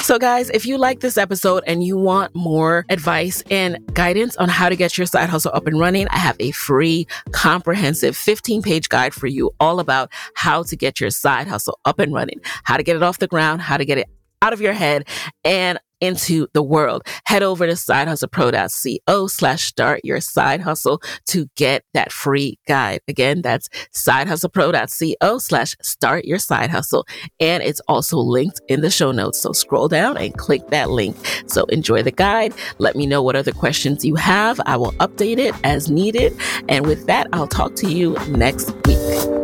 So, 0.00 0.18
guys, 0.18 0.50
if 0.50 0.66
you 0.66 0.76
like 0.76 1.00
this 1.00 1.16
episode 1.16 1.64
and 1.66 1.82
you 1.82 1.96
want 1.96 2.34
more 2.34 2.84
advice 2.90 3.42
and 3.50 3.78
guidance 3.94 4.36
on 4.36 4.50
how 4.50 4.68
to 4.68 4.76
get 4.76 4.98
your 4.98 5.06
side 5.06 5.30
hustle 5.30 5.50
up 5.54 5.66
and 5.66 5.80
running, 5.80 6.06
I 6.08 6.18
have 6.18 6.36
a 6.40 6.50
free, 6.50 7.06
comprehensive 7.32 8.14
15 8.14 8.60
page 8.60 8.90
guide 8.90 9.14
for 9.14 9.26
you 9.26 9.52
all 9.60 9.80
about 9.80 10.12
how 10.34 10.62
to 10.64 10.76
get 10.76 11.00
your 11.00 11.08
side 11.08 11.46
hustle 11.46 11.78
up 11.86 11.98
and 11.98 12.12
running, 12.12 12.40
how 12.64 12.76
to 12.76 12.82
get 12.82 12.96
it 12.96 13.02
off 13.02 13.18
the 13.18 13.26
ground, 13.26 13.62
how 13.62 13.78
to 13.78 13.86
get 13.86 13.96
it 13.96 14.08
out 14.44 14.52
of 14.52 14.60
your 14.60 14.74
head, 14.74 15.08
and 15.44 15.78
into 16.04 16.46
the 16.52 16.62
world. 16.62 17.02
Head 17.24 17.42
over 17.42 17.66
to 17.66 17.72
sidehustlepro.co 17.72 19.26
slash 19.26 19.64
start 19.64 20.00
your 20.04 20.20
side 20.20 20.60
hustle 20.60 21.00
to 21.28 21.46
get 21.56 21.84
that 21.94 22.12
free 22.12 22.58
guide. 22.68 23.00
Again, 23.08 23.40
that's 23.40 23.68
sidehustlepro.co 23.94 25.38
slash 25.38 25.76
start 25.82 26.26
your 26.26 26.38
side 26.38 26.70
hustle. 26.70 27.06
And 27.40 27.62
it's 27.62 27.80
also 27.88 28.18
linked 28.18 28.60
in 28.68 28.82
the 28.82 28.90
show 28.90 29.12
notes. 29.12 29.40
So 29.40 29.52
scroll 29.52 29.88
down 29.88 30.18
and 30.18 30.36
click 30.36 30.66
that 30.68 30.90
link. 30.90 31.16
So 31.46 31.64
enjoy 31.66 32.02
the 32.02 32.12
guide. 32.12 32.52
Let 32.78 32.96
me 32.96 33.06
know 33.06 33.22
what 33.22 33.36
other 33.36 33.52
questions 33.52 34.04
you 34.04 34.16
have. 34.16 34.60
I 34.66 34.76
will 34.76 34.92
update 34.94 35.38
it 35.38 35.54
as 35.64 35.90
needed. 35.90 36.38
And 36.68 36.86
with 36.86 37.06
that, 37.06 37.28
I'll 37.32 37.48
talk 37.48 37.76
to 37.76 37.90
you 37.90 38.12
next 38.28 38.72
week. 38.86 39.43